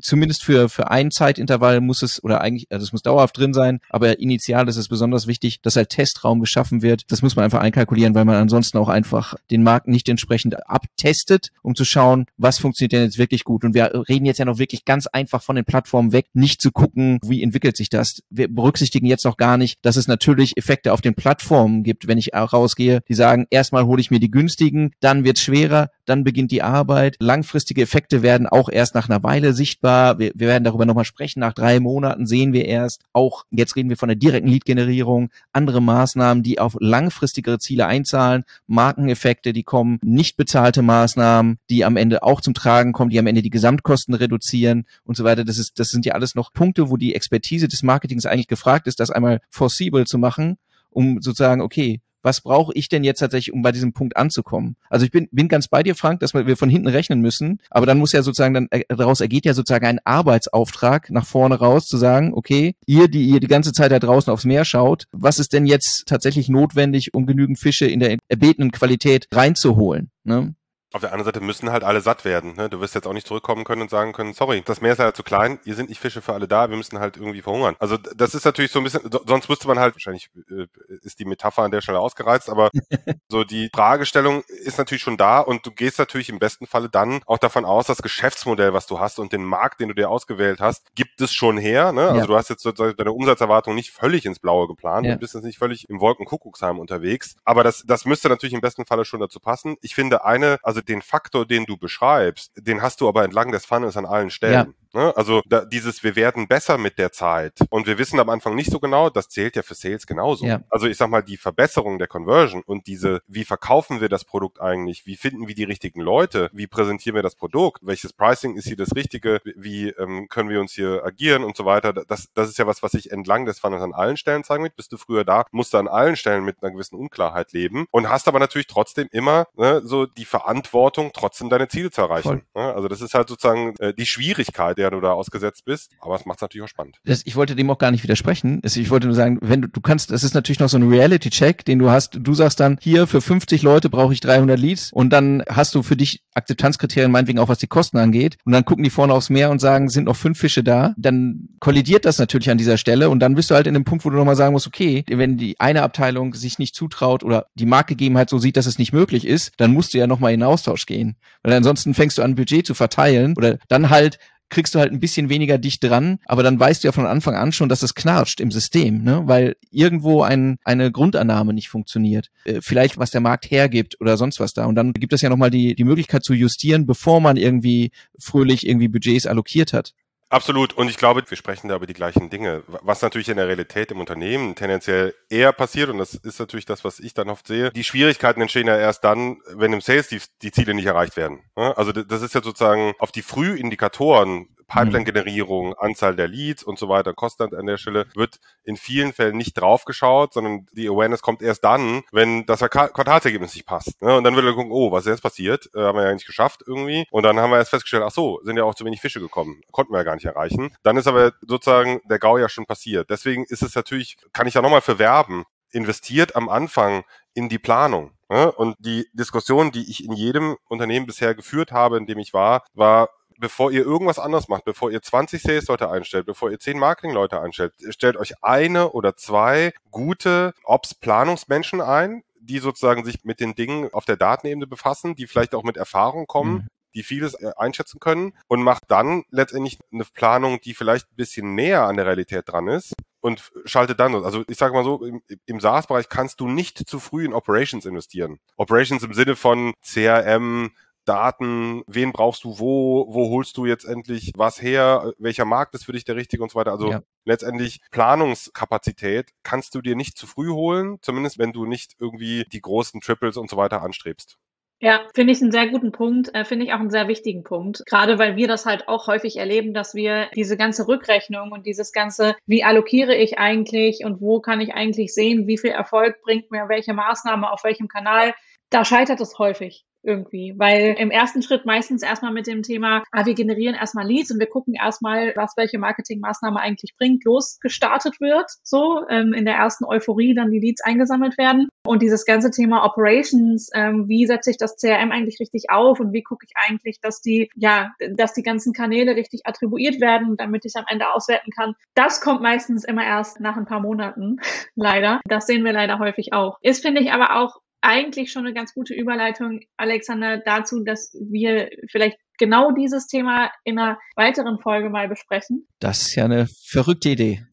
[0.00, 3.80] zumindest für, für ein Zeitintervall muss es, oder eigentlich, also es muss dauerhaft drin sein,
[3.88, 7.02] aber initial ist es besonders wichtig, dass halt Testraum geschaffen wird.
[7.08, 11.50] Das muss man einfach einkalkulieren, weil man ansonsten auch einfach den Markt nicht entsprechend abtestet,
[11.62, 13.64] um zu schauen, was funktioniert denn jetzt wirklich gut.
[13.64, 16.72] Und wir reden jetzt ja noch wirklich ganz einfach von den Plattformen weg, nicht zu
[16.72, 18.22] gucken, wie entwickelt sich das.
[18.30, 22.18] Wir berücksichtigen jetzt noch gar nicht, dass es natürlich Effekte auf den Plattformen gibt, wenn
[22.18, 26.50] ich rausgehe, die sagen, erstmal hole ich mir die günstigen, dann wird schwerer, dann beginnt
[26.50, 27.16] die Arbeit.
[27.18, 30.18] Langfristige Effekte werden auch erst nach einer Weile sichtbar.
[30.18, 31.40] Wir, wir werden darüber nochmal sprechen.
[31.40, 35.80] Nach drei Monaten sehen wir erst auch, jetzt reden wir von der direkten Lead-Generierung, andere
[35.80, 42.22] Maßnahmen, die auf langfristigere Ziele einzahlen, Markeneffekte, die kommen, nicht bezahlte Maßnahmen, die am Ende
[42.22, 45.44] auch zum Tragen kommen, die am Ende die Gesamtkosten reduzieren und so weiter.
[45.44, 48.86] Das ist, das sind ja alles noch Punkte, wo die Expertise des Marketings eigentlich gefragt
[48.86, 50.56] ist, das einmal foreseeable zu machen,
[50.90, 54.76] um sozusagen, okay, was brauche ich denn jetzt tatsächlich, um bei diesem Punkt anzukommen?
[54.88, 57.86] Also ich bin, bin ganz bei dir, Frank, dass wir von hinten rechnen müssen, aber
[57.86, 61.86] dann muss ja sozusagen, dann äh, daraus ergeht ja sozusagen ein Arbeitsauftrag nach vorne raus,
[61.86, 65.38] zu sagen, okay, ihr, die ihr die ganze Zeit da draußen aufs Meer schaut, was
[65.38, 70.10] ist denn jetzt tatsächlich notwendig, um genügend Fische in der erbetenen Qualität reinzuholen?
[70.24, 70.54] Ne?
[70.94, 72.54] Auf der anderen Seite müssen halt alle satt werden.
[72.54, 72.68] Ne?
[72.68, 75.12] Du wirst jetzt auch nicht zurückkommen können und sagen können, sorry, das Meer ist ja
[75.12, 77.74] zu klein, hier sind nicht Fische für alle da, wir müssen halt irgendwie verhungern.
[77.80, 80.66] Also das ist natürlich so ein bisschen, sonst müsste man halt, wahrscheinlich äh,
[81.02, 82.70] ist die Metapher an der Stelle ausgereizt, aber
[83.28, 87.22] so die Fragestellung ist natürlich schon da und du gehst natürlich im besten Falle dann
[87.26, 90.60] auch davon aus, das Geschäftsmodell, was du hast und den Markt, den du dir ausgewählt
[90.60, 91.90] hast, gibt es schon her.
[91.90, 92.02] Ne?
[92.02, 92.26] Also ja.
[92.26, 95.14] du hast jetzt sozusagen deine Umsatzerwartung nicht völlig ins Blaue geplant, ja.
[95.14, 98.86] du bist jetzt nicht völlig im Wolkenkuckucksheim unterwegs, aber das, das müsste natürlich im besten
[98.86, 99.76] Falle schon dazu passen.
[99.80, 103.64] Ich finde eine, also den Faktor, den du beschreibst, den hast du aber entlang des
[103.66, 104.74] Funnels an allen Stellen.
[104.94, 105.12] Ne?
[105.16, 108.70] Also da, dieses, wir werden besser mit der Zeit und wir wissen am Anfang nicht
[108.70, 110.46] so genau, das zählt ja für Sales genauso.
[110.46, 110.60] Ja.
[110.70, 114.60] Also ich sag mal, die Verbesserung der Conversion und diese, wie verkaufen wir das Produkt
[114.60, 118.68] eigentlich, wie finden wir die richtigen Leute, wie präsentieren wir das Produkt, welches Pricing ist
[118.68, 121.92] hier das Richtige, wie ähm, können wir uns hier agieren und so weiter.
[121.92, 124.76] Das, das ist ja was, was sich entlang des Funnels an allen Stellen zeigen wird.
[124.76, 128.08] Bist du früher da, musst du an allen Stellen mit einer gewissen Unklarheit leben und
[128.08, 132.42] hast aber natürlich trotzdem immer ne, so die Verantwortung, trotzdem deine Ziele zu erreichen.
[132.54, 132.74] Ne?
[132.74, 135.92] Also das ist halt sozusagen äh, die Schwierigkeit, der du da ausgesetzt bist.
[136.00, 136.98] Aber es macht es natürlich auch spannend.
[137.04, 138.60] Das, ich wollte dem auch gar nicht widersprechen.
[138.62, 141.64] Ich wollte nur sagen, wenn du, du kannst, das ist natürlich noch so ein Reality-Check,
[141.64, 142.18] den du hast.
[142.20, 145.82] Du sagst dann, hier für 50 Leute brauche ich 300 Leads und dann hast du
[145.82, 148.36] für dich Akzeptanzkriterien, meinetwegen auch was die Kosten angeht.
[148.44, 150.94] Und dann gucken die vorne aufs Meer und sagen, sind noch fünf Fische da.
[150.98, 154.04] Dann kollidiert das natürlich an dieser Stelle und dann bist du halt in dem Punkt,
[154.04, 157.66] wo du nochmal sagen musst, okay, wenn die eine Abteilung sich nicht zutraut oder die
[157.66, 160.86] Marktgegebenheit so sieht, dass es nicht möglich ist, dann musst du ja nochmal in Austausch
[160.86, 161.16] gehen.
[161.42, 164.18] Weil ansonsten fängst du an, Budget zu verteilen oder dann halt
[164.54, 167.34] kriegst du halt ein bisschen weniger dicht dran, aber dann weißt du ja von Anfang
[167.34, 169.22] an schon, dass es knarscht im System, ne?
[169.26, 172.30] weil irgendwo ein, eine Grundannahme nicht funktioniert.
[172.44, 174.64] Äh, vielleicht was der Markt hergibt oder sonst was da.
[174.64, 178.66] Und dann gibt es ja nochmal die, die Möglichkeit zu justieren, bevor man irgendwie fröhlich
[178.66, 179.92] irgendwie Budgets allokiert hat.
[180.34, 180.72] Absolut.
[180.72, 182.64] Und ich glaube, wir sprechen da über die gleichen Dinge.
[182.66, 186.82] Was natürlich in der Realität im Unternehmen tendenziell eher passiert, und das ist natürlich das,
[186.82, 190.20] was ich dann oft sehe, die Schwierigkeiten entstehen ja erst dann, wenn im Sales die,
[190.42, 191.44] die Ziele nicht erreicht werden.
[191.54, 197.14] Also das ist ja sozusagen auf die Frühindikatoren Pipeline-Generierung, Anzahl der Leads und so weiter,
[197.14, 201.64] kostet an der Stelle, wird in vielen Fällen nicht draufgeschaut, sondern die Awareness kommt erst
[201.64, 204.00] dann, wenn das Quartalsergebnis nicht passt.
[204.02, 204.16] Ne?
[204.16, 205.70] Und dann wird er gucken, oh, was ist jetzt passiert?
[205.74, 207.06] Äh, haben wir ja nicht geschafft irgendwie.
[207.10, 209.60] Und dann haben wir erst festgestellt, ach so, sind ja auch zu wenig Fische gekommen.
[209.70, 210.74] Konnten wir ja gar nicht erreichen.
[210.82, 213.10] Dann ist aber sozusagen der GAU ja schon passiert.
[213.10, 217.04] Deswegen ist es natürlich, kann ich da nochmal für werben, investiert am Anfang
[217.34, 218.12] in die Planung.
[218.30, 218.50] Ne?
[218.52, 222.64] Und die Diskussion, die ich in jedem Unternehmen bisher geführt habe, in dem ich war,
[222.74, 227.40] war, bevor ihr irgendwas anderes macht, bevor ihr 20 Sales-Leute einstellt, bevor ihr 10 Marketing-Leute
[227.40, 233.92] einstellt, stellt euch eine oder zwei gute Ops-Planungsmenschen ein, die sozusagen sich mit den Dingen
[233.92, 236.66] auf der Datenebene befassen, die vielleicht auch mit Erfahrung kommen, mhm.
[236.94, 241.54] die vieles äh, einschätzen können und macht dann letztendlich eine Planung, die vielleicht ein bisschen
[241.54, 244.14] näher an der Realität dran ist und schaltet dann.
[244.24, 247.86] Also ich sage mal so, im, im SaaS-Bereich kannst du nicht zu früh in Operations
[247.86, 248.38] investieren.
[248.56, 250.72] Operations im Sinne von CRM,
[251.04, 255.84] Daten, wen brauchst du wo, wo holst du jetzt endlich was her, welcher Markt ist
[255.84, 256.72] für dich der richtige und so weiter.
[256.72, 257.02] Also ja.
[257.24, 262.60] letztendlich Planungskapazität kannst du dir nicht zu früh holen, zumindest wenn du nicht irgendwie die
[262.60, 264.38] großen Triples und so weiter anstrebst.
[264.80, 267.84] Ja, finde ich einen sehr guten Punkt, äh, finde ich auch einen sehr wichtigen Punkt.
[267.86, 271.92] Gerade weil wir das halt auch häufig erleben, dass wir diese ganze Rückrechnung und dieses
[271.92, 276.50] ganze, wie allokiere ich eigentlich und wo kann ich eigentlich sehen, wie viel Erfolg bringt
[276.50, 278.34] mir welche Maßnahme auf welchem Kanal,
[278.68, 283.26] da scheitert es häufig irgendwie, weil im ersten Schritt meistens erstmal mit dem Thema, ah,
[283.26, 288.50] wir generieren erstmal Leads und wir gucken erstmal, was welche Marketingmaßnahme eigentlich bringt, losgestartet wird,
[288.62, 292.84] so ähm, in der ersten Euphorie dann die Leads eingesammelt werden und dieses ganze Thema
[292.84, 297.00] Operations, ähm, wie setze ich das CRM eigentlich richtig auf und wie gucke ich eigentlich,
[297.00, 301.12] dass die, ja, dass die ganzen Kanäle richtig attribuiert werden, damit ich es am Ende
[301.12, 301.74] auswerten kann.
[301.94, 304.38] Das kommt meistens immer erst nach ein paar Monaten,
[304.74, 305.20] leider.
[305.26, 306.58] Das sehen wir leider häufig auch.
[306.62, 311.70] Ist, finde ich, aber auch eigentlich schon eine ganz gute Überleitung, Alexander, dazu, dass wir
[311.90, 315.68] vielleicht genau dieses Thema in einer weiteren Folge mal besprechen.
[315.78, 317.44] Das ist ja eine verrückte Idee.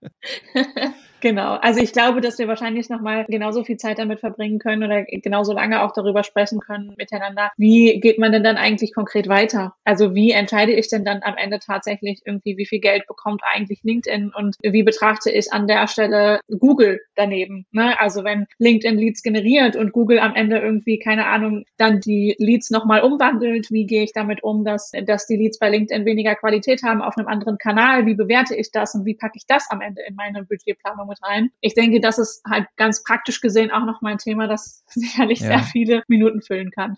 [1.20, 1.54] Genau.
[1.54, 5.54] Also ich glaube, dass wir wahrscheinlich nochmal genauso viel Zeit damit verbringen können oder genauso
[5.54, 7.50] lange auch darüber sprechen können miteinander.
[7.56, 9.74] Wie geht man denn dann eigentlich konkret weiter?
[9.84, 13.80] Also wie entscheide ich denn dann am Ende tatsächlich irgendwie, wie viel Geld bekommt eigentlich
[13.82, 17.64] LinkedIn und wie betrachte ich an der Stelle Google daneben?
[17.72, 17.98] Ne?
[17.98, 22.70] Also wenn LinkedIn Leads generiert und Google am Ende irgendwie, keine Ahnung, dann die Leads
[22.70, 26.82] nochmal umwandelt, wie gehe ich damit um, dass, dass die Leads bei LinkedIn weniger Qualität
[26.82, 28.04] haben auf einem anderen Kanal?
[28.04, 31.22] Wie bewerte ich das und wie packe ich das am Ende in meine Budgetplanung mit
[31.22, 31.50] rein.
[31.60, 35.40] Ich denke, das ist halt ganz praktisch gesehen auch noch mal ein Thema, das sicherlich
[35.40, 35.46] ja.
[35.46, 36.96] sehr viele Minuten füllen kann.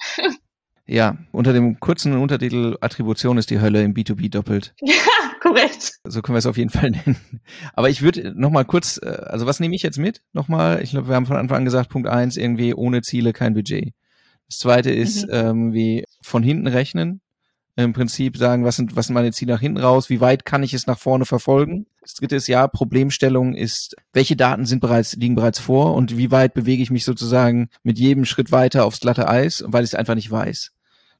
[0.91, 4.75] Ja, unter dem kurzen Untertitel Attribution ist die Hölle im B2B doppelt.
[4.83, 4.95] Ja,
[5.41, 5.99] korrekt.
[6.05, 7.17] So können wir es auf jeden Fall nennen.
[7.75, 10.23] Aber ich würde noch mal kurz, äh, also was nehme ich jetzt mit?
[10.33, 13.55] Nochmal, ich glaube, wir haben von Anfang an gesagt, Punkt eins irgendwie ohne Ziele kein
[13.55, 13.93] Budget.
[14.49, 15.33] Das zweite ist mhm.
[15.33, 17.21] ähm, wie von hinten rechnen
[17.77, 20.63] im Prinzip sagen, was sind, was sind meine Ziele nach hinten raus, wie weit kann
[20.63, 21.87] ich es nach vorne verfolgen.
[22.09, 26.31] Das dritte ist ja, Problemstellung ist, welche Daten sind bereits, liegen bereits vor und wie
[26.31, 29.95] weit bewege ich mich sozusagen mit jedem Schritt weiter aufs glatte Eis, weil ich es
[29.95, 30.71] einfach nicht weiß.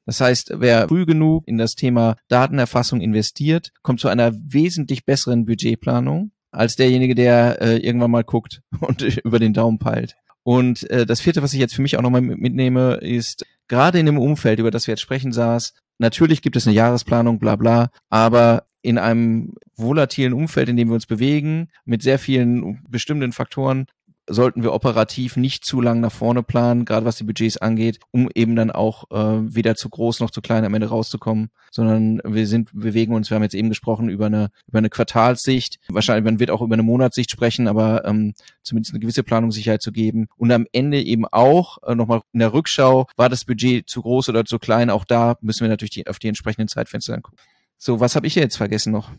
[0.07, 5.45] Das heißt, wer früh genug in das Thema Datenerfassung investiert, kommt zu einer wesentlich besseren
[5.45, 10.15] Budgetplanung als derjenige, der äh, irgendwann mal guckt und über den Daumen peilt.
[10.41, 14.07] Und äh, das vierte, was ich jetzt für mich auch nochmal mitnehme, ist gerade in
[14.07, 17.91] dem Umfeld, über das wir jetzt sprechen, saß, Natürlich gibt es eine Jahresplanung, bla bla,
[18.09, 23.87] aber in einem volatilen Umfeld, in dem wir uns bewegen, mit sehr vielen bestimmten Faktoren,
[24.29, 28.29] sollten wir operativ nicht zu lang nach vorne planen, gerade was die Budgets angeht, um
[28.33, 32.47] eben dann auch äh, weder zu groß noch zu klein am Ende rauszukommen, sondern wir
[32.47, 36.39] sind, bewegen uns, wir haben jetzt eben gesprochen über eine, über eine Quartalssicht, wahrscheinlich, man
[36.39, 40.27] wird auch über eine Monatssicht sprechen, aber ähm, zumindest eine gewisse Planungssicherheit zu geben.
[40.37, 44.29] Und am Ende eben auch äh, nochmal in der Rückschau, war das Budget zu groß
[44.29, 47.39] oder zu klein, auch da müssen wir natürlich die, auf die entsprechenden Zeitfenster gucken.
[47.81, 49.09] So, was habe ich jetzt vergessen noch?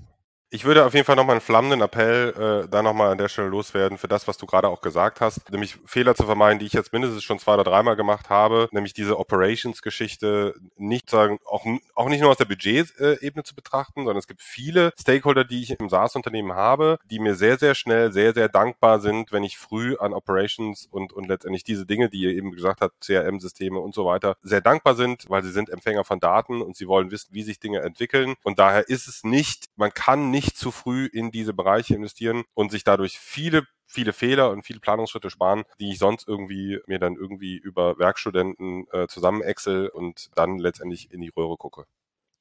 [0.53, 3.47] Ich würde auf jeden Fall nochmal einen flammenden Appell äh, da nochmal an der Stelle
[3.47, 6.73] loswerden für das, was du gerade auch gesagt hast, nämlich Fehler zu vermeiden, die ich
[6.73, 12.09] jetzt mindestens schon zwei oder dreimal gemacht habe, nämlich diese Operations-Geschichte nicht sagen, auch, auch
[12.09, 15.89] nicht nur aus der Budget-Ebene zu betrachten, sondern es gibt viele Stakeholder, die ich im
[15.89, 20.13] SaaS-Unternehmen habe, die mir sehr, sehr schnell, sehr, sehr dankbar sind, wenn ich früh an
[20.13, 24.35] Operations und, und letztendlich diese Dinge, die ihr eben gesagt habt, CRM-Systeme und so weiter,
[24.43, 27.61] sehr dankbar sind, weil sie sind Empfänger von Daten und sie wollen wissen, wie sich
[27.61, 28.35] Dinge entwickeln.
[28.43, 32.45] Und daher ist es nicht, man kann nicht nicht zu früh in diese Bereiche investieren
[32.55, 37.01] und sich dadurch viele viele Fehler und viele Planungsschritte sparen, die ich sonst irgendwie mir
[37.01, 41.87] dann irgendwie über Werkstudenten äh, zusammen excel und dann letztendlich in die Röhre gucke.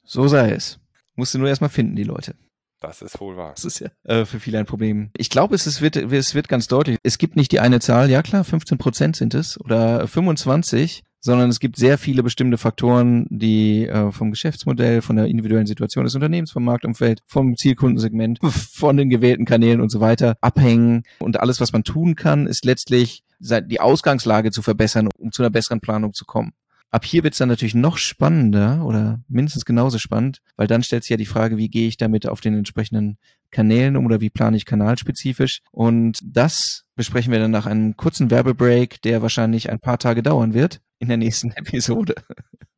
[0.03, 0.79] So sei es.
[1.15, 2.35] Musst du nur erstmal finden, die Leute.
[2.79, 3.53] Das ist wohl wahr.
[3.55, 5.09] Das ist ja äh, für viele ein Problem.
[5.17, 6.97] Ich glaube, es, es, wird, es wird ganz deutlich.
[7.03, 11.49] Es gibt nicht die eine Zahl, ja klar, 15 Prozent sind es oder 25, sondern
[11.49, 16.15] es gibt sehr viele bestimmte Faktoren, die äh, vom Geschäftsmodell, von der individuellen Situation des
[16.15, 18.39] Unternehmens, vom Marktumfeld, vom Zielkundensegment,
[18.73, 21.03] von den gewählten Kanälen und so weiter abhängen.
[21.19, 25.49] Und alles, was man tun kann, ist letztlich die Ausgangslage zu verbessern, um zu einer
[25.49, 26.51] besseren Planung zu kommen.
[26.91, 31.03] Ab hier wird es dann natürlich noch spannender oder mindestens genauso spannend, weil dann stellt
[31.03, 33.17] sich ja die Frage, wie gehe ich damit auf den entsprechenden
[33.51, 35.61] Kanälen um oder wie plane ich kanalspezifisch.
[35.71, 40.55] Und das besprechen wir dann nach einem kurzen Werbebreak, der wahrscheinlich ein paar Tage dauern
[40.55, 42.15] wird in der nächsten Episode.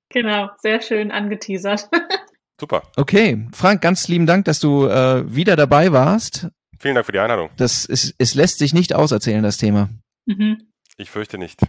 [0.10, 1.90] Genau, sehr schön angeteasert.
[2.60, 2.84] Super.
[2.96, 6.48] Okay, Frank, ganz lieben Dank, dass du äh, wieder dabei warst.
[6.80, 7.50] Vielen Dank für die Einladung.
[7.58, 9.90] Das ist, es lässt sich nicht auserzählen, das Thema.
[10.26, 10.72] Mhm.
[10.98, 11.60] Ich fürchte nicht.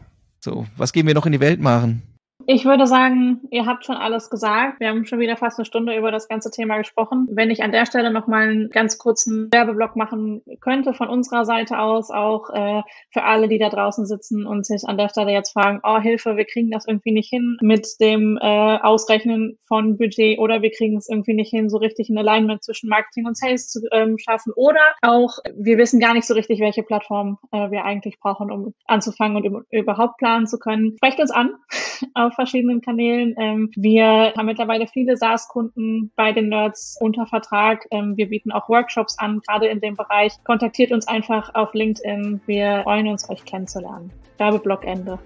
[0.41, 2.03] So, was gehen wir noch in die Welt machen?
[2.47, 4.81] Ich würde sagen, ihr habt schon alles gesagt.
[4.81, 7.29] Wir haben schon wieder fast eine Stunde über das ganze Thema gesprochen.
[7.31, 11.45] Wenn ich an der Stelle noch mal einen ganz kurzen Werbeblock machen könnte von unserer
[11.45, 15.33] Seite aus, auch äh, für alle, die da draußen sitzen und sich an der Stelle
[15.33, 19.97] jetzt fragen, oh Hilfe, wir kriegen das irgendwie nicht hin mit dem äh, Ausrechnen von
[19.97, 23.37] Budget oder wir kriegen es irgendwie nicht hin, so richtig ein Alignment zwischen Marketing und
[23.37, 27.71] Sales zu ähm, schaffen oder auch wir wissen gar nicht so richtig, welche Plattform äh,
[27.71, 30.97] wir eigentlich brauchen, um anzufangen und überhaupt planen zu können.
[30.97, 31.55] Sprecht uns an
[32.15, 33.35] auf auf verschiedenen Kanälen.
[33.39, 37.87] Ähm, wir haben mittlerweile viele SaaS-Kunden bei den Nerds unter Vertrag.
[37.91, 40.33] Ähm, wir bieten auch Workshops an, gerade in dem Bereich.
[40.45, 42.41] Kontaktiert uns einfach auf LinkedIn.
[42.47, 44.11] Wir freuen uns, euch kennenzulernen.
[44.39, 45.19] Werbeblock Ende.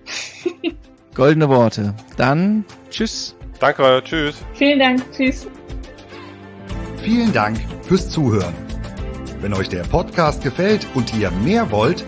[1.14, 1.94] Goldene Worte.
[2.16, 3.36] Dann tschüss.
[3.58, 4.44] Danke, tschüss.
[4.52, 5.48] Vielen Dank, tschüss.
[6.98, 8.54] Vielen Dank fürs Zuhören.
[9.40, 12.04] Wenn euch der Podcast gefällt und ihr mehr wollt,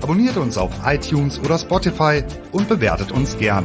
[0.00, 2.22] abonniert uns auf iTunes oder Spotify
[2.52, 3.64] und bewertet uns gern.